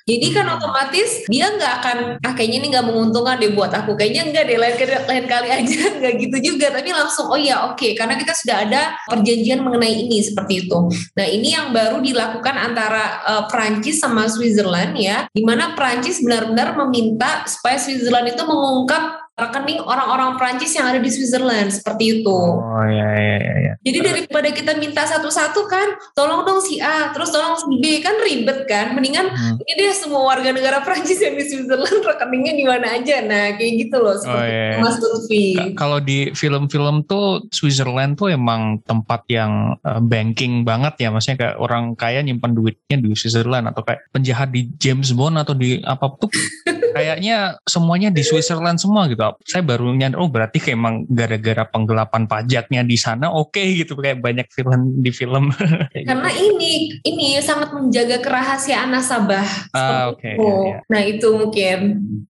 jadi 0.03 0.27
kan 0.35 0.47
otomatis 0.51 1.23
dia 1.31 1.47
nggak 1.55 1.73
akan 1.79 1.99
ah 2.27 2.33
kayaknya 2.35 2.59
ini 2.59 2.69
nggak 2.75 2.87
menguntungkan 2.91 3.39
deh 3.39 3.55
buat 3.55 3.71
aku. 3.71 3.95
Kayaknya 3.95 4.23
enggak 4.31 4.45
deh 4.51 4.59
lain, 4.59 4.77
lain 5.07 5.25
kali 5.31 5.49
aja 5.55 5.81
nggak 6.03 6.15
gitu 6.19 6.37
juga. 6.53 6.67
Tapi 6.75 6.91
langsung 6.91 7.31
oh 7.31 7.39
ya 7.39 7.71
oke 7.71 7.79
okay. 7.79 7.95
karena 7.95 8.19
kita 8.19 8.35
sudah 8.35 8.57
ada 8.67 8.83
perjanjian 9.07 9.63
mengenai 9.63 9.95
ini 10.07 10.19
seperti 10.19 10.67
itu. 10.67 10.79
Nah 11.15 11.27
ini 11.27 11.55
yang 11.55 11.71
baru 11.71 12.03
dilakukan 12.03 12.57
antara 12.59 13.23
uh, 13.23 13.45
Prancis 13.47 14.03
sama 14.03 14.27
Switzerland 14.27 14.99
ya, 14.99 15.31
di 15.31 15.47
mana 15.47 15.79
Prancis 15.79 16.19
benar-benar 16.19 16.75
meminta 16.83 17.47
supaya 17.47 17.79
Switzerland 17.79 18.35
itu 18.35 18.43
mengungkap 18.43 19.22
rekening 19.33 19.81
orang-orang 19.81 20.37
Prancis 20.37 20.77
yang 20.77 20.93
ada 20.93 21.01
di 21.01 21.09
Switzerland 21.09 21.73
seperti 21.73 22.21
itu. 22.21 22.37
Oh 22.37 22.85
iya 22.85 23.09
iya 23.17 23.37
iya. 23.41 23.73
Jadi 23.81 23.99
daripada 24.05 24.49
kita 24.53 24.77
minta 24.77 25.09
satu-satu 25.09 25.65
kan, 25.67 25.89
tolong 26.13 26.45
dong 26.45 26.61
si 26.61 26.77
A, 26.79 27.11
terus 27.17 27.33
tolong 27.33 27.57
si 27.57 27.81
B 27.81 28.05
kan 28.05 28.21
ribet 28.21 28.69
kan. 28.69 28.93
Mendingan 28.93 29.33
hmm. 29.33 29.57
ini 29.65 29.73
deh 29.75 29.97
semua 29.97 30.29
warga 30.29 30.53
negara 30.53 30.85
Prancis 30.85 31.19
yang 31.19 31.35
di 31.41 31.49
Switzerland 31.49 32.05
rekeningnya 32.13 32.53
di 32.61 32.65
mana 32.69 32.87
aja. 32.93 33.25
Nah 33.25 33.57
kayak 33.57 33.73
gitu 33.89 33.97
loh 34.05 34.21
seperti 34.21 34.37
oh, 34.37 34.45
iya, 34.45 34.67
iya. 34.77 34.83
Mas 34.85 34.97
Lutfi. 35.01 35.47
Kalau 35.81 35.99
di 35.99 36.19
film-film 36.37 37.09
tuh 37.09 37.49
Switzerland 37.49 38.21
tuh 38.21 38.29
emang 38.31 38.85
tempat 38.85 39.25
yang 39.33 39.81
uh, 39.81 40.01
banking 40.05 40.63
banget 40.63 41.01
ya, 41.01 41.09
maksudnya 41.09 41.39
kayak 41.41 41.57
orang 41.57 41.97
kaya 41.97 42.21
nyimpan 42.21 42.53
duitnya 42.53 42.97
di 43.01 43.17
Switzerland 43.17 43.73
atau 43.73 43.81
kayak 43.81 44.13
penjahat 44.13 44.53
di 44.53 44.69
James 44.77 45.17
Bond 45.17 45.41
atau 45.41 45.57
di 45.57 45.81
apa 45.81 46.13
tuh 46.21 46.29
kayaknya 46.97 47.57
semuanya 47.65 48.13
di 48.13 48.21
Switzerland 48.21 48.77
semua 48.77 49.09
gitu 49.09 49.22
saya 49.47 49.63
baru 49.63 49.93
nyadar 49.93 50.19
oh 50.19 50.29
berarti 50.29 50.59
kayak 50.59 50.77
emang 50.79 50.97
gara-gara 51.07 51.65
penggelapan 51.69 52.27
pajaknya 52.27 52.83
di 52.83 52.97
sana 52.99 53.31
oke 53.31 53.55
okay, 53.55 53.79
gitu. 53.83 53.99
Kayak 53.99 54.25
banyak 54.25 54.49
film 54.51 55.03
di 55.03 55.11
film. 55.13 55.55
Karena 56.09 56.31
ini 56.33 56.99
ini 57.07 57.39
sangat 57.39 57.75
menjaga 57.77 58.19
kerahasiaan 58.23 58.91
nasabah 58.91 59.47
ah, 59.77 60.13
oke 60.13 60.21
okay, 60.21 60.35
ya, 60.35 60.55
ya. 60.67 60.79
nah 60.89 61.01
itu 61.05 61.29
mungkin. 61.31 61.79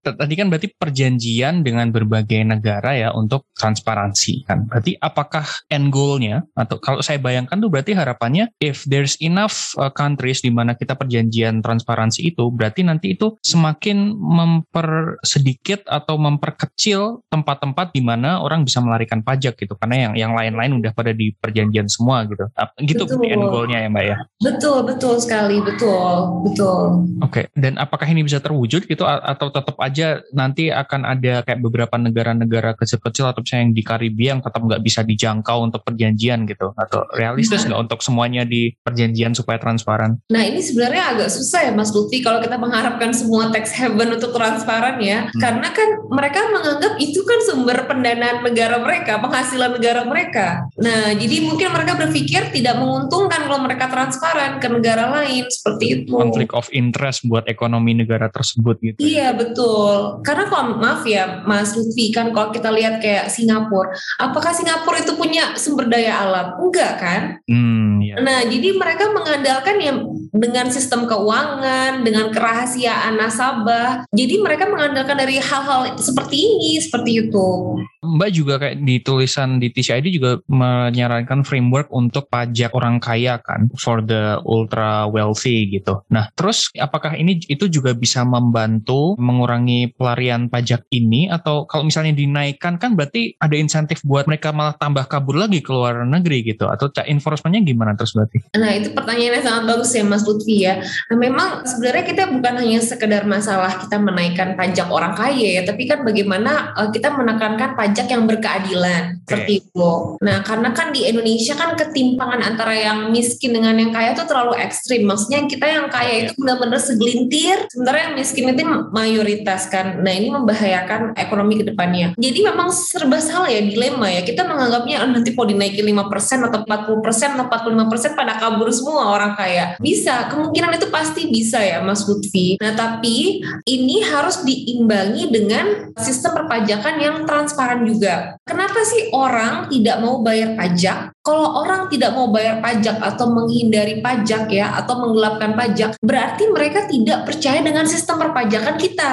Tadi 0.03 0.35
kan 0.35 0.47
berarti 0.51 0.69
perjanjian 0.75 1.63
dengan 1.63 1.89
berbagai 1.95 2.43
negara 2.43 2.93
ya 2.97 3.09
untuk 3.15 3.49
transparansi 3.55 4.45
kan. 4.45 4.67
Berarti 4.67 4.99
apakah 4.99 5.47
end 5.71 5.95
goalnya 5.95 6.43
atau 6.59 6.83
kalau 6.83 7.01
saya 7.01 7.23
bayangkan 7.23 7.57
tuh 7.63 7.71
berarti 7.71 7.95
harapannya 7.95 8.51
if 8.59 8.83
there's 8.91 9.15
enough 9.23 9.73
uh, 9.79 9.93
countries 9.93 10.43
di 10.43 10.51
mana 10.51 10.75
kita 10.75 10.99
perjanjian 10.99 11.63
transparansi 11.63 12.35
itu 12.35 12.51
berarti 12.51 12.83
nanti 12.83 13.15
itu 13.15 13.39
semakin 13.41 14.13
mempersedikit 14.19 15.87
atau 15.87 16.19
memperkecil 16.19 16.82
kecil 16.83 17.23
tempat-tempat 17.31 17.95
di 17.95 18.03
mana 18.03 18.43
orang 18.43 18.67
bisa 18.67 18.83
melarikan 18.83 19.23
pajak 19.23 19.55
gitu 19.55 19.79
karena 19.79 20.11
yang 20.11 20.13
yang 20.19 20.33
lain-lain 20.35 20.83
udah 20.83 20.91
pada 20.91 21.15
di 21.15 21.31
perjanjian 21.31 21.87
semua 21.87 22.27
gitu 22.27 22.51
gitu 22.83 23.07
betul. 23.07 23.23
end 23.23 23.47
goalnya 23.47 23.79
ya 23.87 23.89
mbak 23.89 24.03
ya 24.11 24.17
betul 24.43 24.83
betul 24.83 25.15
sekali 25.23 25.63
betul 25.63 26.43
betul 26.43 27.07
oke 27.23 27.31
okay. 27.31 27.47
dan 27.55 27.79
apakah 27.79 28.11
ini 28.11 28.27
bisa 28.27 28.43
terwujud 28.43 28.91
gitu 28.91 29.07
atau 29.07 29.55
tetap 29.55 29.79
aja 29.79 30.27
nanti 30.35 30.75
akan 30.75 31.07
ada 31.07 31.47
kayak 31.47 31.63
beberapa 31.63 31.95
negara-negara 32.03 32.75
kecil-kecil 32.75 33.31
atau 33.31 33.47
misalnya 33.47 33.71
yang 33.71 33.75
di 33.79 33.83
Karibia 33.87 34.29
yang 34.35 34.43
tetap 34.43 34.67
nggak 34.67 34.83
bisa 34.83 35.07
dijangkau 35.07 35.63
untuk 35.63 35.87
perjanjian 35.87 36.51
gitu 36.51 36.75
atau 36.75 37.07
realistis 37.15 37.63
nggak 37.63 37.79
nah. 37.79 37.87
untuk 37.87 38.03
semuanya 38.03 38.43
di 38.43 38.75
perjanjian 38.83 39.39
supaya 39.39 39.63
transparan 39.63 40.19
nah 40.27 40.43
ini 40.43 40.59
sebenarnya 40.59 41.15
agak 41.15 41.31
susah 41.31 41.71
ya 41.71 41.73
Mas 41.79 41.95
Lutfi 41.95 42.19
kalau 42.19 42.43
kita 42.43 42.59
mengharapkan 42.59 43.15
semua 43.15 43.55
tax 43.55 43.71
haven 43.71 44.19
untuk 44.19 44.35
transparan 44.35 44.99
ya 44.99 45.31
hmm. 45.31 45.39
karena 45.39 45.71
kan 45.71 45.89
mereka 46.11 46.43
menganggap 46.51 46.72
menganggap 46.73 46.97
itu 47.05 47.21
kan 47.29 47.41
sumber 47.45 47.79
pendanaan 47.85 48.41
negara 48.41 48.81
mereka, 48.81 49.21
penghasilan 49.21 49.77
negara 49.77 50.09
mereka. 50.09 50.65
Nah, 50.81 51.13
jadi 51.13 51.45
mungkin 51.45 51.69
mereka 51.69 52.01
berpikir 52.01 52.49
tidak 52.49 52.81
menguntungkan 52.81 53.45
kalau 53.45 53.61
mereka 53.61 53.93
transparan 53.93 54.57
ke 54.57 54.69
negara 54.73 55.13
lain 55.21 55.45
seperti 55.53 55.85
itu. 56.01 56.17
Konflik 56.17 56.57
of 56.57 56.73
interest 56.73 57.29
buat 57.29 57.45
ekonomi 57.45 57.93
negara 57.93 58.33
tersebut 58.33 58.81
gitu. 58.81 58.99
Iya, 59.05 59.37
betul. 59.37 60.25
Karena 60.25 60.49
kalau 60.49 60.81
maaf 60.81 61.05
ya, 61.05 61.45
Mas 61.45 61.77
Lutfi, 61.77 62.09
kan 62.09 62.33
kalau 62.33 62.49
kita 62.49 62.73
lihat 62.73 63.05
kayak 63.05 63.29
Singapura, 63.29 63.93
apakah 64.17 64.57
Singapura 64.57 65.05
itu 65.05 65.13
punya 65.13 65.53
sumber 65.61 65.93
daya 65.93 66.25
alam? 66.25 66.57
Enggak 66.57 66.93
kan? 66.97 67.23
Hmm, 67.45 68.01
iya. 68.01 68.17
Nah, 68.17 68.49
jadi 68.49 68.73
mereka 68.81 69.13
mengandalkan 69.13 69.77
yang 69.77 69.97
dengan 70.33 70.73
sistem 70.73 71.05
keuangan, 71.05 72.01
dengan 72.01 72.33
kerahasiaan 72.33 73.21
nasabah. 73.21 74.09
Jadi 74.17 74.41
mereka 74.41 74.65
mengandalkan 74.65 75.21
dari 75.21 75.37
hal-hal 75.37 75.93
seperti 76.01 76.37
ini, 76.41 76.81
seperti 76.81 77.29
itu. 77.29 77.77
Mbak 78.03 78.31
juga 78.35 78.55
kayak 78.59 78.83
di 78.83 78.99
tulisan 78.99 79.63
di 79.63 79.71
TCID 79.71 80.11
juga 80.11 80.41
menyarankan 80.51 81.47
framework 81.47 81.87
untuk 81.95 82.27
pajak 82.33 82.75
orang 82.75 82.99
kaya 82.99 83.39
kan 83.39 83.71
for 83.79 84.03
the 84.03 84.41
ultra 84.43 85.07
wealthy 85.07 85.71
gitu. 85.71 86.03
Nah, 86.11 86.27
terus 86.35 86.73
apakah 86.81 87.15
ini 87.15 87.39
itu 87.47 87.71
juga 87.71 87.95
bisa 87.95 88.27
membantu 88.27 89.15
mengurangi 89.21 89.95
pelarian 89.95 90.51
pajak 90.51 90.89
ini 90.91 91.31
atau 91.31 91.69
kalau 91.69 91.87
misalnya 91.87 92.17
dinaikkan 92.17 92.81
kan 92.81 92.99
berarti 92.99 93.39
ada 93.39 93.55
insentif 93.55 94.03
buat 94.03 94.27
mereka 94.27 94.51
malah 94.51 94.75
tambah 94.75 95.07
kabur 95.07 95.39
lagi 95.39 95.63
ke 95.63 95.71
luar 95.71 96.03
negeri 96.03 96.43
gitu 96.43 96.67
atau 96.67 96.91
enforcementnya 97.07 97.63
gimana 97.63 97.95
terus 97.95 98.17
berarti? 98.19 98.43
Nah, 98.59 98.71
itu 98.75 98.91
pertanyaannya 98.91 99.43
sangat 99.45 99.65
bagus 99.69 99.91
ya 99.95 100.03
Mas 100.03 100.22
Lutfi 100.27 100.67
ya. 100.67 100.83
Nah, 100.83 101.17
memang 101.17 101.49
sebenarnya 101.65 102.05
kita 102.05 102.23
bukan 102.35 102.55
hanya 102.61 102.81
sekedar 102.83 103.23
masalah 103.25 103.79
kita 103.79 103.97
menaikkan 103.97 104.59
pajak 104.59 104.89
orang 104.91 105.15
kaya 105.15 105.61
ya, 105.61 105.63
tapi 105.63 105.87
kan 105.87 106.03
bagaimana 106.03 106.75
uh, 106.75 106.91
kita 106.91 107.15
menekankan 107.15 107.79
pajak 107.79 107.93
pajak 107.93 108.09
yang 108.09 108.25
berkeadilan 108.25 109.03
okay. 109.21 109.27
seperti 109.29 109.53
itu. 109.63 109.91
Nah, 110.25 110.41
karena 110.43 110.73
kan 110.73 110.91
di 110.91 111.05
Indonesia 111.05 111.55
kan 111.55 111.77
ketimpangan 111.77 112.41
antara 112.41 112.75
yang 112.75 112.99
miskin 113.13 113.53
dengan 113.53 113.77
yang 113.77 113.93
kaya 113.93 114.17
itu 114.17 114.25
terlalu 114.25 114.57
ekstrim. 114.59 115.05
Maksudnya 115.05 115.45
kita 115.45 115.67
yang 115.69 115.87
kaya 115.93 116.27
itu 116.27 116.33
benar-benar 116.41 116.81
segelintir, 116.81 117.69
sementara 117.69 118.09
yang 118.09 118.15
miskin 118.17 118.49
itu 118.49 118.65
mayoritas 118.91 119.69
kan. 119.69 120.01
Nah, 120.01 120.13
ini 120.13 120.33
membahayakan 120.33 121.15
ekonomi 121.21 121.61
ke 121.63 121.65
depannya. 121.69 122.17
Jadi 122.17 122.39
memang 122.43 122.73
serba 122.73 123.21
salah 123.21 123.53
ya 123.53 123.61
dilema 123.61 124.09
ya. 124.09 124.25
Kita 124.25 124.49
menganggapnya 124.49 125.05
oh, 125.05 125.11
nanti 125.13 125.31
mau 125.37 125.45
dinaikin 125.45 125.85
5% 125.85 126.49
atau 126.49 126.59
40% 126.65 127.37
atau 127.37 127.45
45% 127.45 128.19
pada 128.19 128.41
kabur 128.41 128.73
semua 128.73 129.13
orang 129.13 129.37
kaya. 129.37 129.77
Bisa, 129.79 130.12
kemungkinan 130.33 130.77
itu 130.77 130.87
pasti 130.89 131.29
bisa 131.31 131.63
ya 131.63 131.81
Mas 131.85 132.05
Lutfi. 132.05 132.57
Nah, 132.59 132.73
tapi 132.75 133.41
ini 133.69 133.97
harus 134.05 134.43
diimbangi 134.43 135.31
dengan 135.31 135.95
sistem 135.99 136.45
perpajakan 136.45 136.97
yang 136.99 137.17
transparan 137.29 137.85
juga. 137.87 138.37
Kenapa 138.45 138.83
sih 138.85 139.13
orang 139.15 139.71
tidak 139.71 139.97
mau 140.03 140.21
bayar 140.21 140.59
pajak 140.59 141.13
kalau 141.23 141.63
orang 141.63 141.87
tidak 141.87 142.19
mau 142.19 142.29
bayar 142.35 142.59
pajak 142.59 142.99
atau 142.99 143.31
menghindari 143.31 144.03
pajak 144.03 144.51
ya 144.51 144.75
atau 144.83 145.07
menggelapkan 145.07 145.55
pajak, 145.55 145.95
berarti 146.03 146.51
mereka 146.51 146.91
tidak 146.91 147.31
percaya 147.31 147.63
dengan 147.63 147.87
sistem 147.87 148.19
perpajakan 148.19 148.75
kita. 148.75 149.13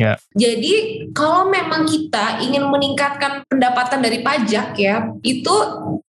Ya. 0.00 0.16
Jadi 0.32 1.04
kalau 1.12 1.52
memang 1.52 1.84
kita 1.84 2.40
ingin 2.40 2.64
meningkatkan 2.64 3.44
pendapatan 3.44 4.00
dari 4.00 4.24
pajak 4.24 4.72
ya, 4.80 5.12
itu 5.20 5.52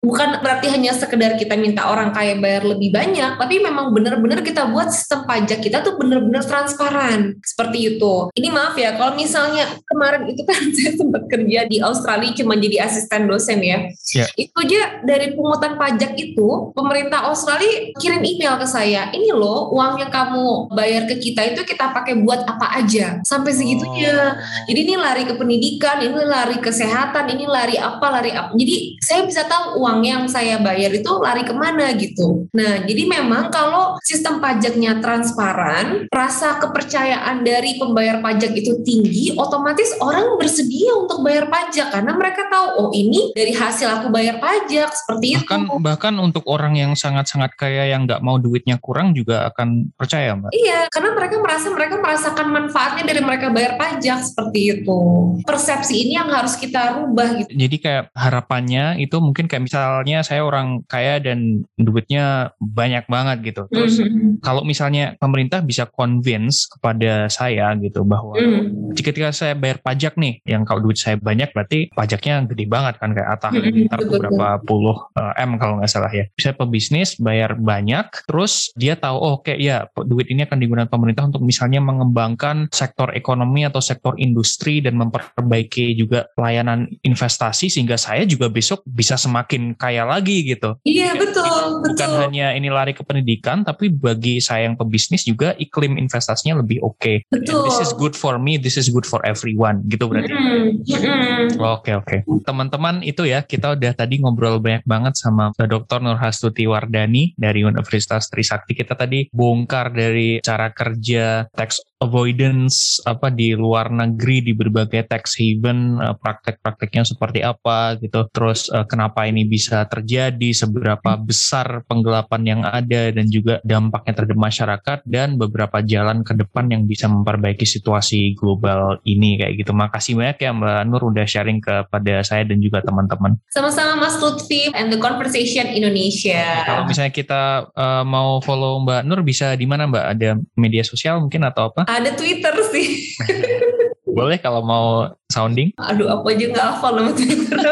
bukan 0.01 0.41
berarti 0.41 0.71
hanya 0.71 0.95
sekedar 0.95 1.35
kita 1.35 1.59
minta 1.59 1.91
orang 1.91 2.15
kaya 2.15 2.39
bayar 2.39 2.63
lebih 2.65 2.95
banyak, 2.95 3.35
tapi 3.37 3.59
memang 3.59 3.91
benar-benar 3.91 4.47
kita 4.47 4.71
buat 4.71 4.95
sistem 4.95 5.27
pajak 5.27 5.59
kita 5.61 5.83
tuh 5.83 5.99
benar-benar 5.99 6.47
transparan 6.47 7.37
seperti 7.43 7.99
itu. 7.99 8.31
Ini 8.39 8.49
maaf 8.55 8.79
ya, 8.79 8.95
kalau 8.95 9.19
misalnya 9.19 9.67
kemarin 9.83 10.31
itu 10.31 10.47
kan 10.47 10.63
saya 10.79 10.95
sempat 10.95 11.27
kerja 11.27 11.67
di 11.67 11.83
Australia 11.83 12.31
cuma 12.39 12.55
jadi 12.55 12.87
asisten 12.87 13.27
dosen 13.27 13.59
ya, 13.61 13.79
Ya. 14.11 14.27
itu 14.35 14.51
aja 14.59 15.03
dari 15.07 15.39
pungutan 15.40 15.81
pajak 15.81 16.12
itu 16.20 16.70
pemerintah 16.76 17.33
Australia 17.33 17.96
kirim 17.96 18.20
email 18.20 18.61
ke 18.61 18.68
saya, 18.68 19.09
ini 19.16 19.33
loh 19.33 19.72
uang 19.72 19.96
yang 20.05 20.12
kamu 20.12 20.68
bayar 20.76 21.09
ke 21.09 21.16
kita 21.16 21.57
itu 21.57 21.64
kita 21.64 21.96
pakai 21.96 22.20
buat 22.20 22.44
apa 22.44 22.76
aja 22.76 23.24
sampai 23.24 23.57
segitunya. 23.57 24.37
Jadi 24.68 24.81
ini 24.85 24.94
lari 25.00 25.24
ke 25.24 25.35
pendidikan, 25.40 26.05
ini 26.05 26.20
lari 26.20 26.61
kesehatan, 26.61 27.33
ini 27.33 27.48
lari 27.48 27.81
apa, 27.81 28.20
lari 28.20 28.37
apa. 28.37 28.53
Jadi 28.53 29.00
saya 29.00 29.24
bisa 29.24 29.48
tahu 29.48 29.81
uang 29.81 30.05
yang 30.05 30.22
saya 30.29 30.61
bayar 30.61 30.92
itu 30.92 31.09
lari 31.16 31.48
ke 31.48 31.55
mana 31.57 31.96
gitu. 31.96 32.44
Nah, 32.53 32.85
jadi 32.85 33.09
memang 33.09 33.48
kalau 33.48 33.96
sistem 34.05 34.42
pajaknya 34.42 35.00
transparan, 35.00 36.11
rasa 36.12 36.61
kepercayaan 36.61 37.40
dari 37.46 37.81
pembayar 37.81 38.20
pajak 38.20 38.53
itu 38.53 38.83
tinggi, 38.85 39.33
otomatis 39.38 39.96
orang 40.03 40.37
bersedia 40.37 40.92
untuk 40.98 41.24
bayar 41.24 41.48
pajak 41.48 41.94
karena 41.94 42.12
mereka 42.12 42.50
tahu, 42.50 42.66
oh 42.76 42.90
ini 42.92 43.33
dari 43.33 43.55
hasil 43.55 43.87
aku 43.88 44.12
bayar 44.12 44.42
pajak 44.42 44.90
seperti 44.92 45.30
itu. 45.38 45.79
bahkan 45.79 46.14
untuk 46.16 46.43
orang 46.47 46.75
yang 46.75 46.93
sangat-sangat 46.93 47.55
kaya 47.55 47.87
yang 47.87 48.05
nggak 48.05 48.19
mau 48.21 48.37
duitnya 48.37 48.77
kurang 48.77 49.12
juga 49.12 49.47
akan 49.47 49.95
percaya 49.95 50.35
mbak 50.35 50.51
Iya, 50.51 50.88
karena 50.88 51.14
mereka 51.14 51.37
merasa 51.38 51.66
mereka 51.69 51.95
merasakan 51.97 52.47
manfaatnya 52.49 53.05
dari 53.05 53.21
mereka 53.21 53.47
bayar 53.49 53.77
pajak 53.77 54.19
seperti 54.21 54.61
itu. 54.77 54.99
Persepsi 55.43 55.95
ini 56.01 56.12
yang 56.14 56.29
harus 56.29 56.57
kita 56.57 56.99
rubah 56.99 57.29
gitu. 57.38 57.51
jadi 57.51 57.77
kayak 57.77 58.05
harapannya 58.12 58.85
itu 58.99 59.16
mungkin 59.18 59.47
kayak 59.47 59.64
misalnya 59.64 60.22
saya 60.22 60.43
orang 60.43 60.83
kaya 60.85 61.18
dan 61.18 61.62
duitnya 61.76 62.24
banyak 62.57 63.05
banget 63.07 63.39
gitu 63.45 63.62
terus 63.68 63.99
Mhm. 63.99 64.41
kalau 64.41 64.62
misalnya 64.62 65.14
pemerintah 65.16 65.61
bisa 65.61 65.85
convince 65.85 66.64
kepada 66.66 67.28
saya 67.28 67.74
gitu 67.76 68.03
bahwa 68.03 68.35
Mhm. 68.35 68.95
ketika 68.95 69.31
saya 69.31 69.53
bayar 69.55 69.78
pajak 69.78 70.16
nih 70.16 70.41
yang 70.45 70.62
kalau 70.62 70.81
duit 70.81 70.97
saya 70.97 71.16
banyak 71.16 71.51
berarti 71.51 71.91
pajaknya 71.91 72.47
gede 72.47 72.64
banget 72.64 72.95
kan 72.97 73.11
kayak 73.11 73.28
atah 73.31 73.51
Mhm, 73.53 73.87
ntar 73.87 73.99
betul, 74.01 74.18
berapa 74.20 74.47
puluh 74.62 74.97
m 75.37 75.61
kalau 75.61 75.79
nggak 75.79 75.91
salah 75.91 76.11
ya 76.11 76.25
bisa 76.35 76.57
pebisnis 76.57 77.16
bayar 77.21 77.55
banyak 77.57 78.09
terus 78.27 78.73
dia 78.75 78.97
tahu 78.97 79.16
oh 79.16 79.33
oke 79.41 79.53
ya 79.57 79.87
duit 80.09 80.29
ini 80.29 80.45
akan 80.45 80.59
digunakan 80.59 80.89
pemerintah 80.91 81.29
untuk 81.29 81.43
misalnya 81.45 81.79
mengembangkan 81.81 82.66
sektor 82.73 83.12
ekonomi 83.12 83.64
atau 83.64 83.79
sektor 83.81 84.16
industri 84.16 84.81
dan 84.81 84.97
memperbaiki 84.97 85.95
juga 85.95 86.27
pelayanan 86.35 86.89
investasi 87.05 87.68
sehingga 87.68 88.01
saya 88.01 88.25
juga 88.25 88.49
besok 88.49 88.83
bisa 88.87 89.14
semakin 89.14 89.77
kaya 89.77 90.05
lagi 90.09 90.43
gitu 90.47 90.77
Iya 90.83 91.14
betul, 91.14 91.85
bukan 91.85 92.09
betul. 92.11 92.21
hanya 92.25 92.57
ini 92.57 92.68
lari 92.73 92.97
ke 92.97 93.05
pendidikan 93.05 93.62
tapi 93.62 93.93
bagi 93.93 94.41
saya 94.41 94.66
yang 94.66 94.77
pebisnis 94.77 95.25
juga 95.27 95.53
iklim 95.57 95.97
investasinya 96.01 96.61
lebih 96.62 96.81
oke 96.83 97.25
And 97.31 97.43
Betul. 97.43 97.64
this 97.66 97.79
is 97.81 97.91
good 97.97 98.14
for 98.14 98.37
me 98.37 98.57
this 98.57 98.77
is 98.77 98.89
good 98.89 99.05
for 99.05 99.21
everyone 99.27 99.83
gitu 99.89 100.07
berarti 100.09 100.31
Mhm, 100.31 100.87
mhm. 100.87 101.61
Oke 101.61 101.93
oke 101.97 102.16
teman-teman 102.45 103.03
itu 103.05 103.27
ya 103.27 103.43
kita 103.45 103.75
udah 103.77 103.93
tadi 103.93 104.21
ngobrol 104.23 104.59
banyak 104.62 104.85
banget 104.85 105.10
sama 105.15 105.53
Dr. 105.57 106.01
Nur 106.03 106.19
Hastuti 106.19 106.65
Wardani 106.67 107.35
dari 107.35 107.63
Universitas 107.67 108.31
Trisakti 108.31 108.77
kita 108.77 108.95
tadi 108.95 109.27
bongkar 109.31 109.93
dari 109.95 110.39
cara 110.41 110.71
kerja 110.71 111.47
tax 111.51 111.89
avoidance 112.01 112.98
apa 113.05 113.28
di 113.28 113.53
luar 113.53 113.92
negeri 113.92 114.40
di 114.40 114.53
berbagai 114.57 115.05
tax 115.07 115.36
haven 115.36 116.01
eh, 116.01 116.16
praktek-prakteknya 116.16 117.05
seperti 117.05 117.44
apa 117.44 118.01
gitu. 118.01 118.24
Terus 118.32 118.72
eh, 118.72 118.88
kenapa 118.88 119.28
ini 119.28 119.44
bisa 119.44 119.84
terjadi 119.84 120.51
seberapa 120.57 121.20
besar 121.20 121.84
penggelapan 121.84 122.42
yang 122.42 122.61
ada 122.64 123.12
dan 123.12 123.28
juga 123.28 123.61
dampaknya 123.62 124.16
terhadap 124.16 124.40
masyarakat 124.40 124.98
dan 125.05 125.36
beberapa 125.36 125.84
jalan 125.84 126.24
ke 126.24 126.32
depan 126.32 126.72
yang 126.72 126.88
bisa 126.88 127.07
memperbaiki 127.07 127.68
situasi 127.68 128.32
global 128.34 128.96
ini 129.05 129.36
kayak 129.36 129.61
gitu. 129.61 129.76
Makasih 129.76 130.16
banyak 130.16 130.38
ya 130.40 130.51
Mbak 130.57 130.82
Nur 130.88 131.03
udah 131.12 131.28
sharing 131.28 131.61
kepada 131.61 132.24
saya 132.24 132.48
dan 132.48 132.64
juga 132.64 132.80
teman-teman. 132.80 133.36
Sama-sama 133.53 134.01
Mas 134.01 134.16
Lutfi 134.16 134.72
and 134.72 134.88
the 134.88 134.96
Conversation 134.96 135.68
Indonesia. 135.68 136.64
kalau 136.64 136.88
misalnya 136.88 137.12
kita 137.12 137.68
eh, 137.76 138.05
mau 138.09 138.40
follow 138.40 138.80
Mbak 138.88 139.03
Nur 139.05 139.20
bisa 139.20 139.53
di 139.53 139.68
mana 139.68 139.84
Mbak? 139.84 140.05
Ada 140.16 140.30
media 140.57 140.80
sosial 140.80 141.20
mungkin 141.20 141.44
atau 141.44 141.70
apa 141.70 141.89
Ada 141.91 142.14
Twitter 142.14 142.55
sih. 142.70 142.88
boleh 144.11 144.43
kalau 144.43 144.61
mau 144.61 145.07
sounding 145.30 145.70
Aduh, 145.78 146.11
aku 146.11 146.34
aja 146.34 146.51
nggak 146.51 146.66
hafal 146.76 146.99
nama 146.99 147.14
Twitter. 147.14 147.62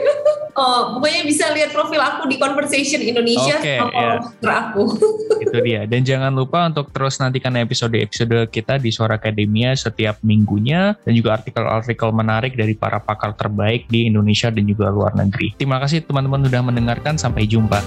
oh, 0.58 0.96
pokoknya 0.96 1.22
bisa 1.28 1.52
lihat 1.52 1.76
profil 1.76 2.00
aku 2.00 2.24
di 2.24 2.40
Conversation 2.40 3.04
Indonesia 3.04 3.60
Oke, 3.60 3.76
sama 3.78 3.92
ya. 3.92 4.12
Twitter 4.24 4.50
aku. 4.50 4.82
itu 5.44 5.58
dia 5.60 5.84
dan 5.84 6.00
jangan 6.02 6.32
lupa 6.32 6.66
untuk 6.66 6.90
terus 6.90 7.20
nantikan 7.20 7.54
episode-episode 7.60 8.48
kita 8.48 8.80
di 8.80 8.90
Suara 8.90 9.20
Akademia 9.20 9.76
setiap 9.76 10.18
minggunya 10.24 10.96
dan 11.04 11.12
juga 11.12 11.36
artikel-artikel 11.38 12.10
menarik 12.10 12.56
dari 12.56 12.74
para 12.74 12.98
pakar 12.98 13.36
terbaik 13.36 13.86
di 13.86 14.08
Indonesia 14.08 14.48
dan 14.48 14.64
juga 14.66 14.90
luar 14.90 15.12
negeri 15.14 15.54
terima 15.54 15.78
kasih 15.78 16.02
teman-teman 16.02 16.48
sudah 16.48 16.62
mendengarkan 16.64 17.14
sampai 17.20 17.46
jumpa 17.46 17.78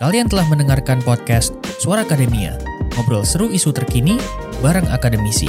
Kalian 0.00 0.32
telah 0.32 0.48
mendengarkan 0.48 1.04
podcast 1.04 1.52
Suara 1.76 2.08
Akademia, 2.08 2.56
ngobrol 2.96 3.22
seru 3.22 3.52
isu 3.52 3.70
terkini 3.76 4.16
bareng 4.60 4.86
akademisi. 4.92 5.48